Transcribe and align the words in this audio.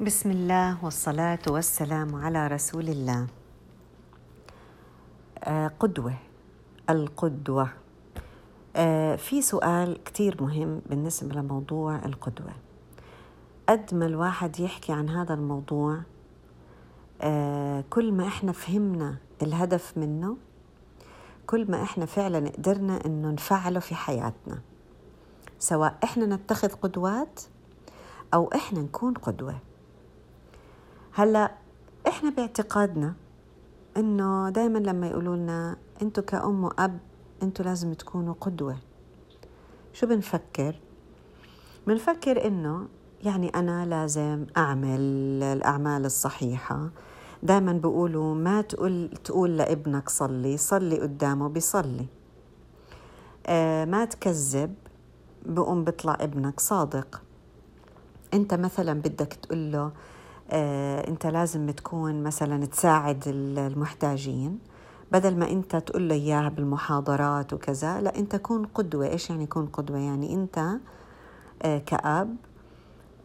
بسم 0.00 0.30
الله 0.30 0.84
والصلاة 0.84 1.38
والسلام 1.48 2.14
على 2.14 2.46
رسول 2.46 2.88
الله. 2.88 3.26
آه، 5.38 5.70
قدوة 5.80 6.14
القدوة 6.90 7.68
آه، 8.76 9.16
في 9.16 9.42
سؤال 9.42 10.04
كتير 10.04 10.42
مهم 10.42 10.82
بالنسبة 10.86 11.34
لموضوع 11.34 11.96
القدوة. 11.96 12.52
قد 13.68 13.94
ما 13.94 14.06
الواحد 14.06 14.60
يحكي 14.60 14.92
عن 14.92 15.08
هذا 15.08 15.34
الموضوع 15.34 16.00
آه، 17.20 17.84
كل 17.90 18.12
ما 18.12 18.26
إحنا 18.26 18.52
فهمنا 18.52 19.16
الهدف 19.42 19.98
منه 19.98 20.36
كل 21.46 21.70
ما 21.70 21.82
إحنا 21.82 22.06
فعلا 22.06 22.48
قدرنا 22.48 23.06
إنه 23.06 23.30
نفعله 23.30 23.80
في 23.80 23.94
حياتنا. 23.94 24.58
سواء 25.58 25.98
إحنا 26.04 26.26
نتخذ 26.26 26.68
قدوات 26.68 27.40
أو 28.34 28.50
إحنا 28.54 28.80
نكون 28.80 29.14
قدوة 29.14 29.67
هلا 31.18 31.50
إحنا 32.08 32.30
باعتقادنا 32.30 33.14
إنه 33.96 34.50
دائما 34.50 34.78
لما 34.78 35.06
يقولوا 35.06 35.36
لنا 35.36 35.76
أنتوا 36.02 36.22
كأم 36.22 36.64
وأب 36.64 36.98
أنتوا 37.42 37.64
لازم 37.64 37.92
تكونوا 37.94 38.34
قدوة. 38.40 38.76
شو 39.92 40.06
بنفكر؟ 40.06 40.80
بنفكر 41.86 42.46
إنه 42.46 42.88
يعني 43.24 43.48
أنا 43.48 43.86
لازم 43.86 44.46
أعمل 44.56 45.00
الأعمال 45.42 46.04
الصحيحة. 46.04 46.90
دائما 47.42 47.72
بيقولوا 47.72 48.34
ما 48.34 48.60
تقول 48.60 49.10
تقول 49.24 49.56
لابنك 49.56 50.08
صلي 50.08 50.56
صلي 50.56 51.00
قدامه 51.00 51.48
بيصلي. 51.48 52.06
آه 53.46 53.84
ما 53.84 54.04
تكذب 54.04 54.74
بقوم 55.46 55.84
بيطلع 55.84 56.16
ابنك 56.20 56.60
صادق. 56.60 57.22
أنت 58.34 58.54
مثلا 58.54 58.92
بدك 58.92 59.32
تقول 59.32 59.72
له 59.72 59.92
انت 61.08 61.26
لازم 61.26 61.70
تكون 61.70 62.22
مثلا 62.22 62.66
تساعد 62.66 63.24
المحتاجين. 63.26 64.58
بدل 65.12 65.36
ما 65.36 65.50
انت 65.50 65.76
تقول 65.76 66.08
له 66.08 66.14
إياها 66.14 66.48
بالمحاضرات 66.48 67.52
وكذا 67.52 68.00
لا 68.00 68.18
انت 68.18 68.36
كون 68.36 68.66
قدوة. 68.66 69.06
إيش 69.06 69.30
يعني 69.30 69.44
يكون 69.44 69.66
قدوة؟ 69.66 69.98
يعني 69.98 70.34
انت 70.34 70.78
آه، 71.62 71.78
كأب 71.78 72.36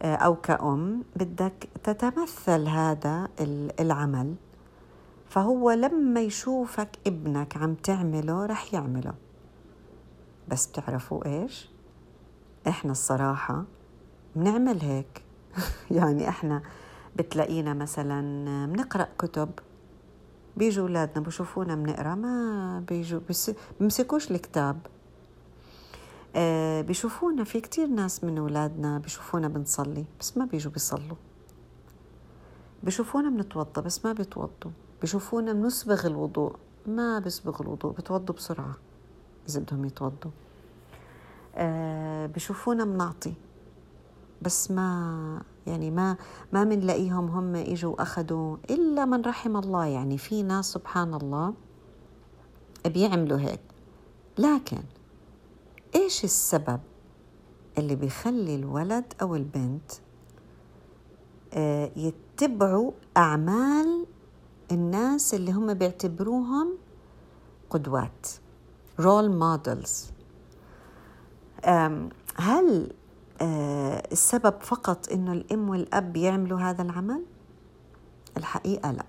آه، 0.02 0.14
أو 0.14 0.36
كأم 0.36 1.04
بدك 1.16 1.68
تتمثل 1.84 2.68
هذا 2.68 3.28
العمل. 3.80 4.34
فهو 5.28 5.70
لما 5.70 6.20
يشوفك 6.20 6.98
ابنك 7.06 7.56
عم 7.56 7.74
تعمله 7.74 8.46
رح 8.46 8.74
يعمله. 8.74 9.14
بس 10.48 10.66
بتعرفوا 10.66 11.26
إيش؟ 11.26 11.70
إحنا 12.68 12.92
الصراحة 12.92 13.64
بنعمل 14.36 14.80
هيك. 14.80 15.22
يعني 15.90 16.28
إحنا 16.28 16.62
بتلاقينا 17.16 17.74
مثلا 17.74 18.66
بنقرأ 18.66 19.08
كتب 19.18 19.50
بيجوا 20.56 20.82
أولادنا 20.82 21.24
بشوفونا 21.24 21.74
بنقرأ 21.74 22.14
ما 22.14 22.84
بيجوا 22.88 23.20
بمسكوش 23.80 24.30
الكتاب. 24.30 24.78
آه 26.36 26.80
بيشوفونا 26.80 27.44
في 27.44 27.60
كتير 27.60 27.86
ناس 27.86 28.24
من 28.24 28.38
أولادنا 28.38 28.98
بيشوفونا 28.98 29.48
بنصلي 29.48 30.04
بس 30.20 30.38
ما 30.38 30.44
بيجوا 30.44 30.72
بيصلوا. 30.72 31.16
بيشوفونا 32.82 33.30
بنتوضا 33.30 33.82
بس 33.82 34.04
ما 34.04 34.12
بيتوضوا. 34.12 34.70
بيشوفونا 35.00 35.52
بنسبغ 35.52 36.06
الوضوء 36.06 36.56
ما 36.86 37.18
بيسبغ 37.18 37.62
الوضوء 37.62 37.92
بتوضوا 37.92 38.34
بسرعة 38.34 38.74
إذا 39.48 39.60
بدهم 39.60 39.84
يتوضوا. 39.84 40.30
آه 41.54 42.26
بشوفونا 42.26 42.84
بنعطي 42.84 43.34
بس 44.42 44.70
ما 44.70 45.42
يعني 45.66 45.90
ما 45.90 46.16
ما 46.52 46.64
بنلاقيهم 46.64 47.28
هم 47.28 47.54
إجوا 47.54 47.92
واخذوا 47.92 48.56
إلا 48.70 49.04
من 49.04 49.22
رحم 49.22 49.56
الله. 49.56 49.86
يعني 49.86 50.18
في 50.18 50.42
ناس 50.42 50.64
سبحان 50.72 51.14
الله 51.14 51.54
بيعملوا 52.86 53.38
هيك. 53.38 53.60
لكن 54.38 54.82
إيش 55.94 56.24
السبب 56.24 56.80
اللي 57.78 57.94
بيخلي 57.94 58.54
الولد 58.54 59.04
أو 59.22 59.34
البنت 59.34 59.92
آه، 61.54 61.90
يتبعوا 61.96 62.92
أعمال 63.16 64.06
الناس 64.72 65.34
اللي 65.34 65.52
هم 65.52 65.74
بيعتبروهم 65.74 66.78
قدوات 67.70 68.26
role 69.00 69.30
models 69.30 70.10
هل 72.36 72.92
السبب 73.42 74.54
فقط 74.60 75.08
إنه 75.12 75.32
الأم 75.32 75.68
والأب 75.68 76.16
يعملوا 76.16 76.60
هذا 76.60 76.82
العمل؟ 76.82 77.22
الحقيقة 78.36 78.90
لا. 78.92 79.04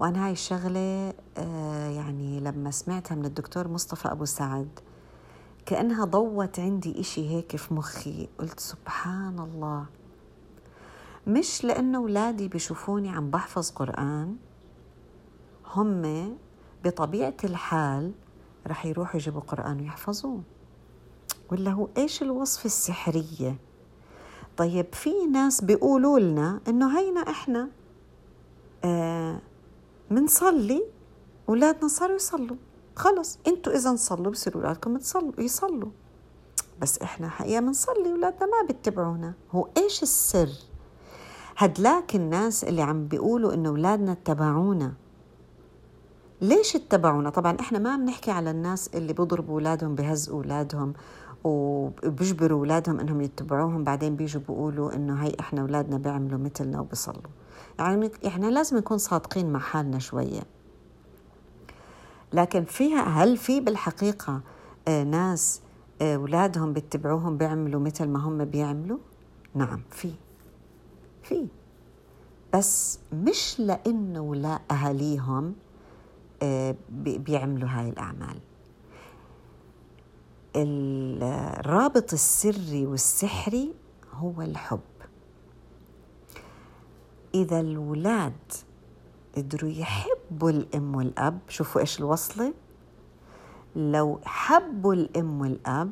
وأنا 0.00 0.26
هاي 0.26 0.32
الشغلة 0.32 1.14
آه، 1.38 1.88
يعني 1.88 2.40
لما 2.40 2.70
سمعتها 2.70 3.14
من 3.14 3.24
الدكتور 3.24 3.68
مصطفى 3.68 4.12
أبو 4.12 4.24
سعد 4.24 4.68
كأنها 5.66 6.04
ضوت 6.04 6.60
عندي 6.60 7.00
إشي 7.00 7.30
هيك 7.30 7.56
في 7.56 7.74
مخي. 7.74 8.28
قلت 8.38 8.60
سبحان 8.60 9.38
الله. 9.38 9.86
مش 11.26 11.64
لأنه 11.64 11.98
اولادي 11.98 12.48
بيشوفوني 12.48 13.10
عم 13.10 13.30
بحفظ 13.30 13.70
قرآن 13.70 14.36
هم 15.74 16.36
بطبيعة 16.84 17.36
الحال 17.44 18.12
رح 18.66 18.86
يروحوا 18.86 19.16
يجيبوا 19.20 19.40
قرآن 19.40 19.80
ويحفظوه 19.80 20.40
ولا 21.52 21.70
هو 21.70 21.88
إيش 21.96 22.22
الوصفة 22.22 22.66
السحرية؟ 22.66 23.58
طيب 24.56 24.86
في 24.92 25.26
ناس 25.26 25.64
بيقولوا 25.64 26.18
لنا 26.18 26.60
إنه 26.68 26.98
هينا 26.98 27.20
إحنا 27.20 27.68
آه 28.84 29.40
أولادنا 31.48 31.88
صاروا 31.88 32.16
يصلوا. 32.16 32.56
خلص 32.96 33.38
إنتوا 33.46 33.72
إذا 33.72 33.96
صلوا 33.96 34.32
بصيروا 34.32 34.62
أولادكم 34.62 34.96
تصلوا 34.96 35.32
يصلوا. 35.38 35.90
بس 36.80 36.98
إحنا 36.98 37.28
حقيقة 37.28 37.60
منصلي 37.60 38.12
أولادنا 38.12 38.46
ما 38.46 38.66
بيتبعونا. 38.66 39.34
هو 39.50 39.68
إيش 39.76 40.02
السر؟ 40.02 40.48
هدلاك 41.56 42.16
الناس 42.16 42.64
اللي 42.64 42.82
عم 42.82 43.06
بيقولوا 43.06 43.54
إنه 43.54 43.68
أولادنا 43.68 44.12
اتبعونا. 44.12 44.92
ليش 46.40 46.76
اتبعونا؟ 46.76 47.30
طبعا 47.30 47.56
إحنا 47.60 47.78
ما 47.78 47.96
بنحكي 47.96 48.30
على 48.30 48.50
الناس 48.50 48.90
اللي 48.94 49.12
بيضربوا 49.12 49.54
أولادهم 49.54 49.94
بهزوا 49.94 50.34
أولادهم 50.34 50.92
وبيجبروا 51.44 52.58
أولادهم 52.58 53.00
إنهم 53.00 53.20
يتبعوهم 53.20 53.84
بعدين 53.84 54.16
بيجوا 54.16 54.40
بيقولوا 54.40 54.94
إنه 54.94 55.14
هي 55.24 55.32
إحنا 55.40 55.60
أولادنا 55.60 55.98
بيعملوا 55.98 56.38
مثلنا 56.38 56.80
وبيصلوا. 56.80 57.30
يعني 57.78 58.10
إحنا 58.26 58.46
لازم 58.46 58.76
نكون 58.76 58.98
صادقين 58.98 59.52
مع 59.52 59.60
حالنا 59.60 59.98
شوية. 59.98 60.42
لكن 62.32 62.64
فيها 62.64 63.02
هل 63.02 63.36
في 63.36 63.60
بالحقيقة 63.60 64.40
آه، 64.88 65.02
ناس 65.04 65.60
آه، 66.02 66.16
أولادهم 66.16 66.72
بيتبعوهم 66.72 67.36
بيعملوا 67.36 67.80
مثل 67.80 68.08
ما 68.08 68.18
هم 68.18 68.44
بيعملوا؟ 68.44 68.98
نعم 69.54 69.82
في. 69.90 70.12
في. 71.22 71.46
بس 72.54 72.98
مش 73.12 73.60
لأنه 73.60 74.34
لا 74.34 74.60
أهاليهم 74.70 75.54
آه، 76.42 76.74
بيعملوا 76.98 77.68
هاي 77.68 77.88
الأعمال. 77.88 78.38
الرابط 80.56 82.12
السري 82.12 82.86
والسحري 82.86 83.74
هو 84.12 84.42
الحب. 84.42 84.80
إذا 87.34 87.60
الولاد 87.60 88.52
قدروا 89.36 89.70
يحبوا 89.70 90.50
الأم 90.50 90.94
والأب 90.94 91.38
شوفوا 91.48 91.80
إيش 91.80 92.00
الوصلة. 92.00 92.52
لو 93.76 94.20
حبوا 94.24 94.94
الأم 94.94 95.40
والأب 95.40 95.90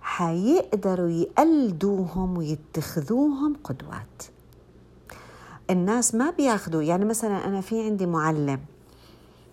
حيقدروا 0.00 1.08
يقلدوهم 1.08 2.38
ويتخذوهم 2.38 3.56
قدوات. 3.64 4.22
الناس 5.70 6.14
ما 6.14 6.30
بياخذوا 6.30 6.82
يعني 6.82 7.04
مثلا 7.04 7.48
أنا 7.48 7.60
في 7.60 7.82
عندي 7.82 8.06
معلم 8.06 8.60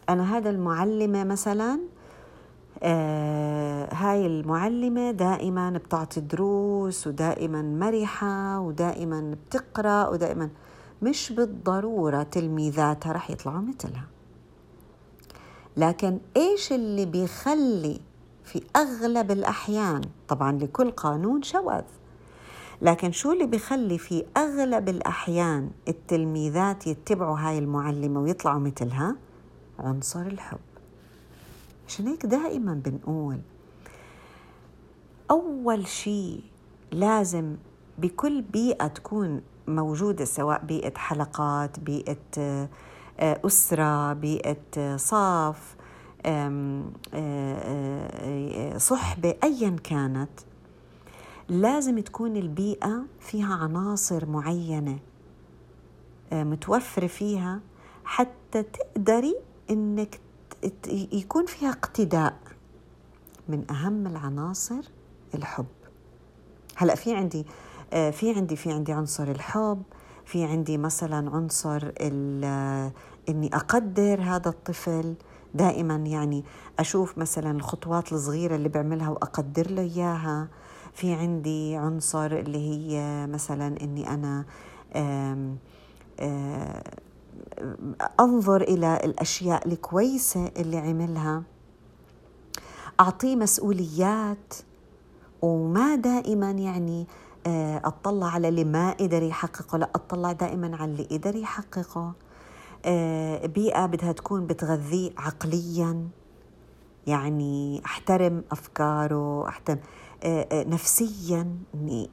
أنا 0.09 0.37
هذا 0.37 0.49
المعلمة 0.49 1.23
مثلا 1.23 1.79
آه 2.83 3.93
هاي 3.93 4.25
المعلمة 4.25 5.11
دائما 5.11 5.69
بتعطي 5.69 6.21
دروس 6.21 7.07
ودائما 7.07 7.61
مرحة 7.61 8.59
ودائما 8.59 9.35
بتقرأ 9.49 10.07
ودائما. 10.07 10.49
مش 11.01 11.31
بالضرورة 11.31 12.23
تلميذاتها 12.23 13.11
رح 13.11 13.31
يطلعوا 13.31 13.61
مثلها. 13.61 14.05
لكن 15.77 16.19
إيش 16.37 16.71
اللي 16.73 17.05
بيخلي 17.05 17.99
في 18.43 18.61
أغلب 18.75 19.31
الأحيان 19.31 20.01
طبعا 20.27 20.51
لكل 20.51 20.91
قانون 20.91 21.41
شواذ 21.41 21.83
لكن 22.81 23.11
شو 23.11 23.31
اللي 23.31 23.45
بيخلي 23.45 23.97
في 23.97 24.23
أغلب 24.37 24.89
الأحيان 24.89 25.69
التلميذات 25.87 26.87
يتبعوا 26.87 27.37
هاي 27.39 27.59
المعلمة 27.59 28.19
ويطلعوا 28.21 28.59
مثلها؟ 28.59 29.15
عنصر 29.79 30.21
الحب. 30.21 30.59
عشان 31.87 32.07
هيك 32.07 32.25
دائما 32.25 32.73
بنقول 32.73 33.39
أول 35.31 35.87
شيء 35.87 36.43
لازم 36.91 37.55
بكل 37.97 38.41
بيئة 38.41 38.87
تكون 38.87 39.41
موجودة 39.67 40.25
سواء 40.25 40.65
بيئة 40.65 40.97
حلقات 40.97 41.79
بيئة 41.79 42.17
آه، 42.37 42.69
أسرة 43.19 44.13
بيئة 44.13 44.97
صاف 44.97 45.75
صحبة 48.77 49.35
أيا 49.43 49.75
كانت 49.83 50.29
لازم 51.49 51.99
تكون 51.99 52.37
البيئة 52.37 53.05
فيها 53.19 53.53
عناصر 53.55 54.25
معينة 54.25 54.99
متوفرة 56.31 57.07
فيها 57.07 57.59
حتى 58.05 58.63
تقدري 58.63 59.35
إنك 59.69 60.19
يكون 61.11 61.45
فيها 61.45 61.69
اقتداء 61.69 62.37
من 63.49 63.71
أهم 63.71 64.07
العناصر 64.07 64.89
الحب. 65.35 65.65
هلأ 66.75 66.95
في 66.95 67.15
عندي 67.15 67.45
آه، 67.93 68.09
في 68.11 68.35
عندي 68.35 68.55
في 68.55 68.71
عندي 68.71 68.91
عنصر 68.91 69.23
الحب 69.23 69.83
في 70.25 70.43
عندي 70.43 70.77
مثلا 70.77 71.29
عنصر 71.35 71.91
إني 73.29 73.55
أقدر 73.55 74.21
هذا 74.21 74.49
الطفل 74.49 75.15
دائما 75.53 75.95
يعني 75.95 76.43
أشوف 76.79 77.17
مثلا 77.17 77.51
الخطوات 77.51 78.13
الصغيرة 78.13 78.55
اللي 78.55 78.69
بعملها 78.69 79.09
وأقدر 79.09 79.71
له 79.71 79.81
إياها. 79.81 80.47
في 80.93 81.13
عندي 81.13 81.75
عنصر 81.75 82.25
اللي 82.25 82.57
هي 82.57 83.27
مثلا 83.27 83.81
إني 83.81 84.09
أنا 84.09 84.45
آم 84.95 85.57
آم 86.19 86.81
أنظر 88.19 88.61
إلى 88.61 88.99
الأشياء 89.03 89.67
الكويسة 89.67 90.51
اللي 90.57 90.77
عملها. 90.77 91.43
أعطيه 92.99 93.35
مسؤوليات. 93.35 94.53
وما 95.41 95.95
دائما 95.95 96.51
يعني 96.51 97.07
آه، 97.47 97.81
أطلع 97.85 98.27
على 98.27 98.47
اللي 98.47 98.63
ما 98.63 98.91
قدر 98.91 99.23
يحققه. 99.23 99.77
لا 99.77 99.89
أطلع 99.95 100.31
دائما 100.31 100.77
على 100.77 100.91
اللي 100.91 101.03
قدر 101.03 101.35
يحققه. 101.35 102.13
آه، 102.85 103.45
بيئة 103.45 103.85
بدها 103.85 104.11
تكون 104.11 104.47
بتغذيه 104.47 105.11
عقليا. 105.17 106.07
يعني 107.07 107.81
أحترم 107.85 108.43
أفكاره 108.51 109.47
أحترم 109.47 109.79
آه، 110.23 110.63
نفسيا 110.63 111.57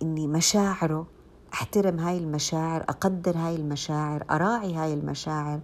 إني 0.02 0.26
مشاعره. 0.26 1.06
أحترم 1.52 1.98
هاي 1.98 2.18
المشاعر 2.18 2.82
أقدر 2.82 3.36
هاي 3.36 3.56
المشاعر 3.56 4.24
أراعي 4.30 4.74
هاي 4.74 4.94
المشاعر. 4.94 5.60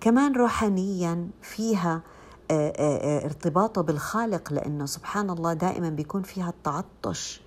كمان 0.00 0.36
روحانيا 0.36 1.28
فيها 1.42 2.02
آه، 2.50 2.72
آه، 2.76 3.18
آه، 3.20 3.24
ارتباطه 3.24 3.82
بالخالق 3.82 4.52
لأنه 4.52 4.86
سبحان 4.86 5.30
الله 5.30 5.52
دائما 5.52 5.90
بيكون 5.90 6.22
فيها 6.22 6.48
التعطش 6.48 7.42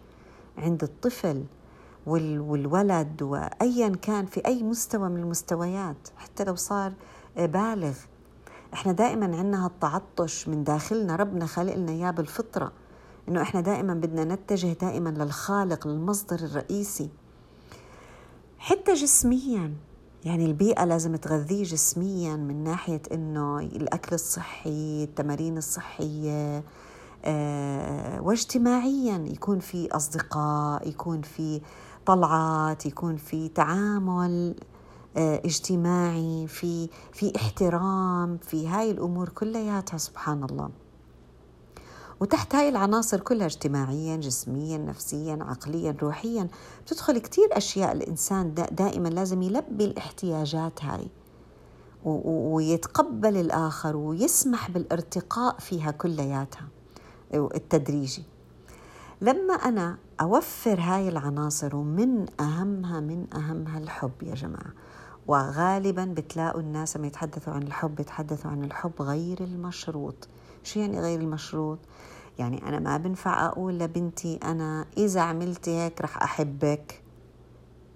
عند 0.57 0.83
الطفل 0.83 1.43
والولد 2.05 3.21
وايا 3.21 3.89
كان 3.89 4.25
في 4.25 4.45
أي 4.45 4.63
مستوى 4.63 5.09
من 5.09 5.17
المستويات 5.17 6.09
حتى 6.17 6.43
لو 6.43 6.55
صار 6.55 6.93
بالغ. 7.37 7.93
إحنا 8.73 8.91
دائما 8.91 9.25
عندنا 9.25 9.65
هالتعطش 9.65 10.47
من 10.47 10.63
داخلنا 10.63 11.15
ربنا 11.15 11.45
خلق 11.45 11.75
لنا 11.75 11.91
إياه 11.91 12.11
بالفطرة. 12.11 12.71
إنه 13.29 13.41
إحنا 13.41 13.61
دائما 13.61 13.93
بدنا 13.93 14.35
نتجه 14.35 14.73
دائما 14.73 15.09
للخالق 15.09 15.87
للمصدر 15.87 16.39
الرئيسي. 16.39 17.09
حتى 18.59 18.93
جسميا 18.93 19.73
يعني 20.25 20.45
البيئة 20.45 20.85
لازم 20.85 21.15
تغذيه 21.15 21.63
جسميا 21.63 22.35
من 22.35 22.63
ناحية 22.63 23.01
إنه 23.11 23.59
الأكل 23.59 24.15
الصحي، 24.15 25.03
التمارين 25.03 25.57
الصحية 25.57 26.63
أه 27.25 28.21
واجتماعيا 28.21 29.25
يكون 29.27 29.59
في 29.59 29.91
أصدقاء، 29.91 30.87
يكون 30.87 31.21
في 31.21 31.61
طلعات، 32.05 32.85
يكون 32.85 33.17
في 33.17 33.49
تعامل 33.49 34.55
أه 35.17 35.41
اجتماعي، 35.45 36.47
في 36.47 36.89
في 37.13 37.33
احترام، 37.35 38.37
في 38.37 38.67
هاي 38.67 38.91
الأمور 38.91 39.29
كلياتها 39.29 39.97
سبحان 39.97 40.43
الله. 40.43 40.69
وتحت 42.19 42.55
هاي 42.55 42.69
العناصر 42.69 43.19
كلها 43.19 43.45
اجتماعيا 43.45 44.17
جسميا 44.17 44.77
نفسيا 44.77 45.39
عقليا 45.41 45.95
روحيا 46.01 46.47
بتدخل 46.85 47.17
كتير 47.17 47.47
أشياء 47.51 47.91
الإنسان 47.91 48.53
دائما 48.71 49.07
لازم 49.07 49.41
يلبي 49.41 49.85
الاحتياجات 49.85 50.83
هاي 50.83 51.07
ويتقبل 52.05 53.37
الآخر 53.37 53.95
ويسمح 53.95 54.71
بالارتقاء 54.71 55.59
فيها 55.59 55.91
كلياتها 55.91 56.67
التدريجي. 57.33 58.23
لما 59.21 59.53
أنا 59.53 59.97
أوفر 60.21 60.79
هاي 60.79 61.09
العناصر 61.09 61.75
ومن 61.75 62.25
أهمها 62.39 62.99
من 62.99 63.33
أهمها 63.33 63.77
الحب 63.77 64.23
يا 64.23 64.35
جماعة. 64.35 64.73
وغالبا 65.27 66.05
بتلاقوا 66.05 66.61
الناس 66.61 66.97
لما 66.97 67.07
يتحدثوا 67.07 67.53
عن 67.53 67.63
الحب 67.63 67.99
يتحدثوا 67.99 68.51
عن 68.51 68.63
الحب 68.63 69.01
غير 69.01 69.43
المشروط. 69.43 70.27
شو 70.63 70.79
يعني 70.79 71.01
غير 71.01 71.19
المشروط؟ 71.19 71.79
يعني 72.39 72.67
أنا 72.67 72.79
ما 72.79 72.97
بنفع 72.97 73.45
أقول 73.45 73.79
لبنتي 73.79 74.39
أنا 74.43 74.85
إذا 74.97 75.21
عملتي 75.21 75.71
هيك 75.71 76.01
رح 76.01 76.23
أحبك. 76.23 77.01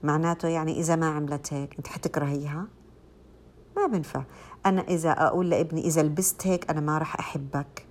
معناته 0.04 0.48
يعني 0.48 0.80
إذا 0.80 0.96
ما 0.96 1.06
عملت 1.08 1.54
هيك 1.54 1.76
أنت 1.78 1.88
حتكرهيها؟ 1.88 2.68
ما 3.78 3.88
بنفع. 3.88 4.24
أنا 4.66 4.82
إذا 4.82 5.12
أقول 5.12 5.50
لابني 5.50 5.86
إذا 5.86 6.04
لبست 6.04 6.48
هيك 6.48 6.70
أنا 6.70 6.82
ما 6.82 6.98
رح 6.98 7.20
أحبك. 7.20 7.86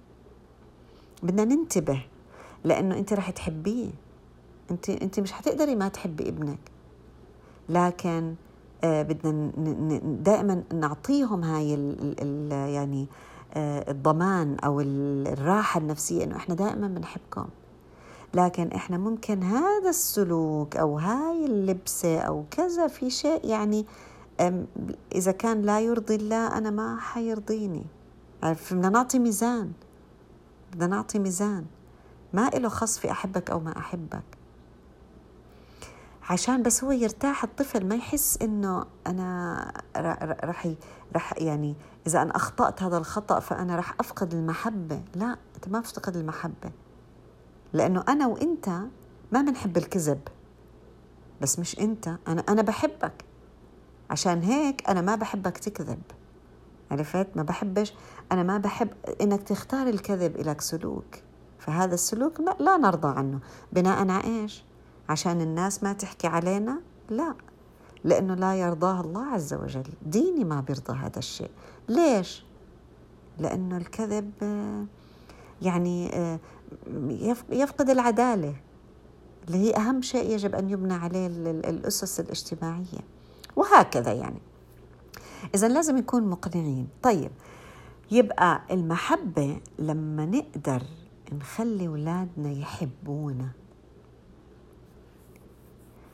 بدنا 1.23 1.45
ننتبه 1.45 2.05
لأنه 2.65 2.99
أنت 2.99 3.13
رح 3.13 3.31
تحبيه. 3.31 3.91
أنت 4.71 4.91
أنت 4.91 5.21
مش 5.21 5.33
حتقدري 5.33 5.75
ما 5.75 5.89
تحبي 5.89 6.29
ابنك. 6.29 6.71
لكن 7.69 8.35
بدنا 8.85 9.53
دائما 10.23 10.63
نعطيهم 10.75 11.45
هاي 11.45 11.75
ال 11.75 12.15
ال 12.21 12.53
يعني 12.53 13.07
آه، 13.55 13.91
الضمان 13.91 14.57
أو 14.65 14.81
الراحة 14.81 15.81
النفسية 15.81 16.25
إنه 16.25 16.37
إحنا 16.37 16.55
دائما 16.55 16.89
بنحبكم. 16.89 17.47
لكن 18.35 18.69
إحنا 18.69 18.99
ممكن 18.99 19.43
هذا 19.43 19.89
السلوك 19.89 20.77
أو 20.77 20.99
هاي 20.99 21.47
اللبسة 21.47 22.19
أو 22.19 22.45
كذا 22.51 22.87
في 22.87 23.11
شيء 23.11 23.47
يعني 23.47 23.87
إذا 25.15 25.33
كان 25.33 25.63
لا 25.63 25.81
يرضي 25.81 26.15
الله 26.15 26.59
أنا 26.59 26.71
ما 26.71 26.97
حيرضيني. 27.01 27.87
بدنا 28.43 28.89
نعطي 28.89 29.19
ميزان. 29.19 29.73
بدنا 30.73 30.87
نعطي 30.87 31.19
ميزان. 31.19 31.65
ما 32.33 32.51
له 32.55 32.69
خص 32.69 32.99
في 32.99 33.11
أحبك 33.11 33.51
أو 33.51 33.61
ما 33.61 33.79
أحبك. 33.79 34.42
عشان 36.33 36.63
بس 36.63 36.85
هو 36.85 36.93
يرتاح 36.93 37.45
الطفل 37.45 37.87
ما 37.89 37.95
يحس 37.95 38.39
إنه 38.43 38.87
أنا 39.07 39.73
رح 40.45 40.75
رح 41.15 41.35
يعني 41.39 41.77
إذا 42.07 42.23
أنا 42.23 42.37
أخطأت 42.37 42.83
هذا 42.83 42.99
الخطأ 42.99 43.41
فأنا 43.41 43.77
رح 43.77 43.95
أفقد 44.01 44.35
المحبة. 44.35 45.03
لا 45.15 45.37
أنت 45.57 45.69
ما 45.69 45.81
بتفقد 45.81 46.17
المحبة. 46.17 46.71
لأنه 47.73 48.05
أنا 48.09 48.27
وأنت 48.27 48.69
ما 49.33 49.43
بنحب 49.43 49.77
الكذب. 49.77 50.21
بس 51.41 51.59
مش 51.59 51.79
أنت 51.79 52.19
أنا 52.29 52.45
أنا 52.49 52.63
بحبك. 52.63 53.25
عشان 54.11 54.43
هيك 54.43 54.91
أنا 54.91 55.01
ما 55.01 55.15
بحبك 55.15 55.59
تكذب. 55.59 56.03
عرفت؟ 56.91 57.29
ما 57.37 57.43
بحبش 57.43 57.95
أنا 58.33 58.43
ما 58.43 58.59
بحب 58.59 58.89
إنك 59.21 59.43
تختار 59.43 59.87
الكذب 59.87 60.37
لك 60.37 60.61
سلوك. 60.61 61.17
فهذا 61.59 61.95
السلوك 61.95 62.41
لا 62.61 62.77
نرضى 62.77 63.09
عنه. 63.09 63.41
بناء 63.73 63.99
على 63.99 64.25
إيش؟ 64.25 64.65
عشان 65.13 65.41
الناس 65.41 65.83
ما 65.83 65.93
تحكي 65.93 66.27
علينا؟ 66.27 66.81
لا 67.11 67.35
لأنه 68.05 68.35
لا 68.35 68.55
يرضاه 68.55 69.01
الله 69.01 69.27
عز 69.27 69.55
وجل. 69.55 69.85
ديني 70.07 70.45
ما 70.45 70.61
بيرضى 70.61 70.93
هذا 70.93 71.19
الشيء. 71.19 71.51
ليش؟ 71.89 72.45
لأنه 73.39 73.77
الكذب 73.77 74.33
يعني 75.63 76.11
يفقد 77.51 77.91
العدالة 77.91 78.55
اللي 79.47 79.59
هي 79.59 79.77
أهم 79.77 80.03
شيء 80.03 80.31
يجب 80.31 80.55
أن 80.55 80.71
يبنى 80.71 80.95
عليه 80.95 81.27
الأسس 81.27 82.21
الاجتماعية. 82.21 83.05
وهكذا 83.57 84.13
يعني. 84.13 84.41
إذا 85.55 85.69
لازم 85.69 85.97
نكون 85.97 86.23
مقنعين. 86.23 86.89
طيب 87.03 87.31
يبقى 88.11 88.63
المحبة 88.71 89.61
لما 89.79 90.27
نقدر 90.27 90.83
نخلي 91.33 91.87
أولادنا 91.87 92.51
يحبونا. 92.51 93.49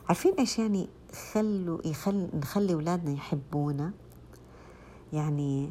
عارفين 0.09 0.35
إيش 0.39 0.59
يعني 0.59 0.89
خلوا 1.33 1.87
يخل 1.87 2.29
نخلي 2.35 2.75
أولادنا 2.75 3.13
يحبونا؟ 3.13 3.93
يعني 5.13 5.71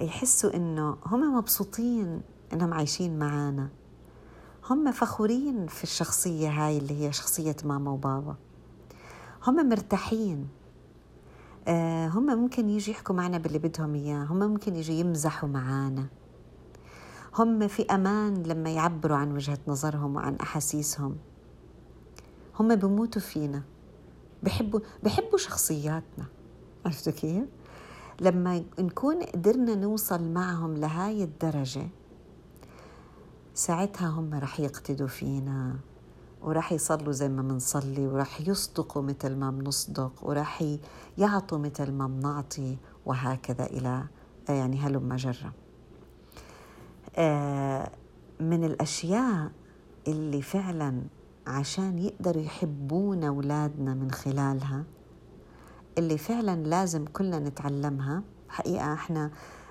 يحسوا 0.00 0.56
إنه 0.56 0.96
هم 1.06 1.36
مبسوطين 1.36 2.20
إنهم 2.52 2.74
عايشين 2.74 3.18
معانا. 3.18 3.68
هم 4.70 4.92
فخورين 4.92 5.66
في 5.66 5.84
الشخصية 5.84 6.48
هاي 6.48 6.78
اللي 6.78 7.06
هي 7.06 7.12
شخصية 7.12 7.56
ماما 7.64 7.90
وبابا. 7.90 8.36
هم 9.46 9.68
مرتاحين. 9.68 10.48
آه 11.68 12.08
هم 12.08 12.26
ممكن 12.26 12.68
يجي 12.68 12.90
يحكوا 12.90 13.14
معنا 13.14 13.38
باللي 13.38 13.58
بدهم 13.58 13.94
إياه. 13.94 14.24
هم 14.24 14.38
ممكن 14.38 14.76
يجي 14.76 15.00
يمزحوا 15.00 15.48
معانا. 15.48 16.06
هم 17.38 17.68
في 17.68 17.82
أمان 17.82 18.42
لما 18.42 18.70
يعبروا 18.70 19.16
عن 19.16 19.32
وجهة 19.32 19.58
نظرهم 19.68 20.16
وعن 20.16 20.36
أحاسيسهم. 20.36 21.16
هم 22.58 22.74
بموتوا 22.74 23.22
فينا. 23.22 23.62
بحبوا 24.42 24.80
بحبوا 25.02 25.38
شخصياتنا. 25.38 26.26
عرفتوا 26.86 27.12
كيف؟ 27.12 27.44
لما 28.20 28.64
نكون 28.78 29.22
قدرنا 29.22 29.74
نوصل 29.74 30.24
معهم 30.32 30.76
لهاي 30.76 31.24
الدرجة 31.24 31.88
ساعتها 33.54 34.08
هم 34.08 34.34
رح 34.34 34.60
يقتدوا 34.60 35.06
فينا 35.06 35.76
ورح 36.42 36.72
يصلوا 36.72 37.12
زي 37.12 37.28
ما 37.28 37.42
منصلي 37.42 38.06
ورح 38.06 38.40
يصدقوا 38.40 39.02
مثل 39.02 39.36
ما 39.36 39.50
بنصدق 39.50 40.12
ورح 40.22 40.64
يعطوا 41.18 41.58
مثل 41.58 41.92
ما 41.92 42.06
بنعطي 42.06 42.76
وهكذا 43.06 43.66
إلى 43.66 44.04
يعني 44.48 44.78
هلم 44.78 45.14
جرة. 45.14 45.52
آه، 47.16 47.90
من 48.40 48.64
الأشياء 48.64 49.50
اللي 50.08 50.42
فعلا 50.42 51.02
عشان 51.48 51.98
يقدروا 51.98 52.42
يحبون 52.42 53.24
أولادنا 53.24 53.94
من 53.94 54.10
خلالها. 54.10 54.84
اللي 55.98 56.18
فعلا 56.18 56.56
لازم 56.56 57.04
كلنا 57.04 57.38
نتعلمها. 57.38 58.22
حقيقة 58.48 58.92
إحنا 58.92 59.30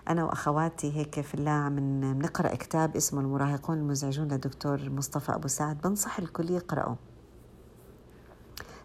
أنا 0.09 0.25
وأخواتي 0.25 0.97
هيك 0.97 1.21
في 1.21 1.33
الله 1.33 1.51
عم 1.51 1.79
نقرأ 2.19 2.55
كتاب 2.55 2.95
اسمه 2.95 3.21
المراهقون 3.21 3.77
المزعجون 3.77 4.27
لدكتور 4.27 4.89
مصطفى 4.89 5.35
أبو 5.35 5.47
سعد. 5.47 5.81
بنصح 5.81 6.19
الكل 6.19 6.49
يقرأه. 6.49 6.95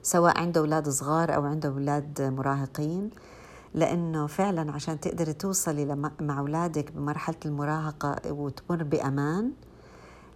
سواء 0.02 0.38
عنده 0.38 0.61
أولاد 0.61 0.88
صغار 0.88 1.34
أو 1.34 1.44
عنده 1.44 1.68
أولاد 1.68 2.22
مراهقين. 2.22 3.11
لأنه 3.75 4.26
فعلا 4.26 4.72
عشان 4.72 5.00
تقدري 5.00 5.32
توصلي 5.32 6.11
مع 6.20 6.38
أولادك 6.38 6.92
بمرحلة 6.92 7.37
المراهقة 7.46 8.32
وتمر 8.32 8.82
بأمان 8.82 9.52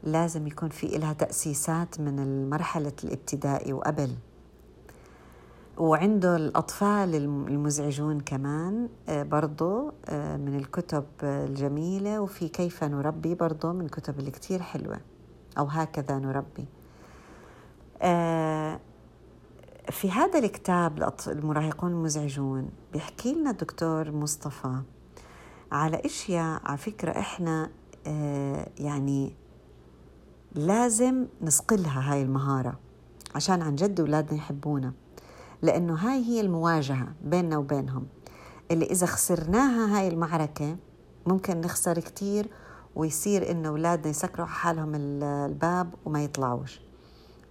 لازم 0.07 0.47
يكون 0.47 0.69
في 0.69 0.97
إلها 0.97 1.13
تأسيسات 1.13 2.01
من 2.01 2.19
المرحلة 2.19 2.93
الابتدائي 3.05 3.73
وقبل. 3.73 4.11
وعنده 5.79 6.37
الأطفال 6.37 7.15
المزعجون 7.49 8.21
كمان 8.21 8.89
آه، 9.09 9.23
برضو 9.23 9.93
آه، 10.09 10.37
من 10.37 10.57
الكتب 10.57 11.05
الجميلة 11.23 12.21
وفي 12.21 12.49
كيف 12.49 12.85
نربي 12.85 13.35
برضو 13.35 13.73
من 13.73 13.85
الكتب 13.85 14.19
اللي 14.19 14.31
كتير 14.31 14.63
حلوة 14.63 15.01
أو 15.59 15.65
هكذا 15.65 16.19
نربي. 16.19 16.65
آه، 18.03 18.81
في 19.91 20.11
هذا 20.11 20.39
الكتاب 20.39 21.13
المراهقون 21.27 21.93
المزعجون 21.93 22.71
بيحكي 22.93 23.35
لنا 23.35 23.51
الدكتور 23.51 24.13
مصطفى 24.13 24.81
على 25.73 26.03
إشياء 26.05 26.61
على 26.65 26.79
فكرة 26.79 27.11
إحنا 27.11 27.71
يعني 28.79 29.35
لازم 30.57 31.27
نصقلها 31.43 32.13
هاي 32.13 32.23
المهارة 32.23 32.79
عشان 33.35 33.63
عن 33.63 33.75
جد 33.75 34.01
أولادنا 34.01 34.39
يحبونا 34.39 34.93
لأنه 35.63 35.95
هاي 35.95 36.25
هي 36.25 36.41
المواجهة 36.41 37.09
بيننا 37.25 37.59
وبينهم. 37.59 38.07
اللي 38.71 38.85
إذا 38.85 39.07
خسرناها 39.07 39.99
هاي 39.99 40.09
المعركة 40.09 40.77
ممكن 41.27 41.61
نخسر 41.61 42.01
كتير 42.01 42.49
ويصير 42.95 43.51
إنه 43.51 43.69
أولادنا 43.69 44.09
يسكروا 44.09 44.47
حالهم 44.47 44.93
الباب 44.95 45.95
وما 46.05 46.25
يطلعوش. 46.25 46.81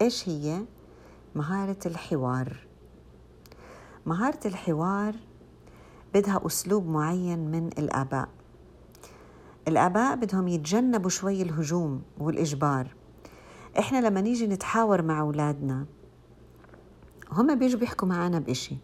إيش 0.01 0.29
هي؟ 0.29 0.61
مهارة 1.35 1.79
الحوار. 1.85 2.67
مهارة 4.05 4.39
الحوار 4.45 5.15
بدها 6.13 6.41
أسلوب 6.45 6.87
معين 6.87 7.51
من 7.51 7.67
الآباء. 7.67 8.24
الآباء 9.67 10.15
بدهم 10.15 10.47
يتجنبوا 10.47 11.09
شوي 11.09 11.41
الهجوم 11.41 12.01
والإجبار. 12.17 12.95
إحنا 13.79 14.07
لما 14.07 14.21
نيجي 14.21 14.47
نتحاور 14.47 15.01
مع 15.01 15.21
أولادنا 15.21 15.85
هم 17.31 17.59
بيجوا 17.59 17.79
بيحكوا 17.79 18.07
معنا 18.07 18.39
بإشي. 18.39 18.77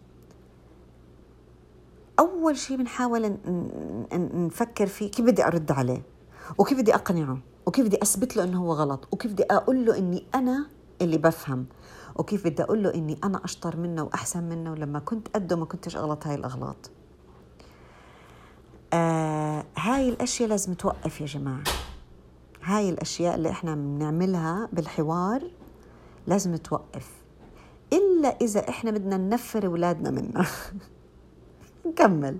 أول 2.18 2.56
شيء 2.56 2.76
بنحاول 2.76 3.36
نفكر 4.34 4.86
فيه 4.86 5.10
كيف 5.10 5.26
بدي 5.26 5.46
أرد 5.46 5.72
عليه؟ 5.72 6.02
وكيف 6.58 6.78
بدي 6.78 6.94
أقنعه؟ 6.94 7.38
وكيف 7.66 7.86
بدي 7.86 8.02
أثبت 8.02 8.36
له 8.36 8.44
إنه 8.44 8.62
هو 8.64 8.72
غلط؟ 8.72 9.08
وكيف 9.12 9.32
بدي 9.32 9.44
أقول 9.50 9.86
له 9.86 9.98
إني 9.98 10.26
أنا 10.34 10.66
اللي 11.02 11.18
بفهم؟ 11.18 11.66
وكيف 12.16 12.44
بدي 12.44 12.62
أقول 12.62 12.82
له 12.82 12.94
إني 12.94 13.18
أنا 13.24 13.44
أشطر 13.44 13.76
منه 13.76 14.02
وأحسن 14.02 14.42
منه 14.44 14.72
ولما 14.72 14.98
كنت 14.98 15.28
قده 15.28 15.56
ما 15.56 15.64
كنتش 15.64 15.96
أغلط 15.96 16.26
هاي 16.26 16.34
الأغلاط؟ 16.34 16.90
آه 18.92 19.64
هاي 19.76 20.08
الأشياء 20.08 20.48
لازم 20.48 20.74
توقف 20.74 21.20
يا 21.20 21.26
جماعة. 21.26 21.62
هاي 22.62 22.90
الأشياء 22.90 23.34
اللي 23.34 23.50
إحنا 23.50 23.74
بنعملها 23.74 24.68
بالحوار 24.72 25.50
لازم 26.26 26.56
توقف. 26.56 27.10
إلا 27.92 28.28
إذا 28.40 28.68
إحنا 28.68 28.90
بدنا 28.90 29.16
ننفر 29.16 29.66
أولادنا 29.66 30.10
منا 30.10 30.46
نكمل. 31.86 32.38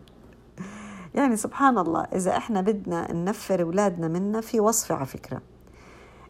يعني 1.15 1.37
سبحان 1.37 1.79
الله 1.79 2.03
إذا 2.03 2.37
إحنا 2.37 2.61
بدنا 2.61 3.13
ننفر 3.13 3.63
أولادنا 3.63 4.09
منا 4.09 4.41
في 4.41 4.61
وصفة 4.61 4.95
على 4.95 5.07
فكرة. 5.07 5.41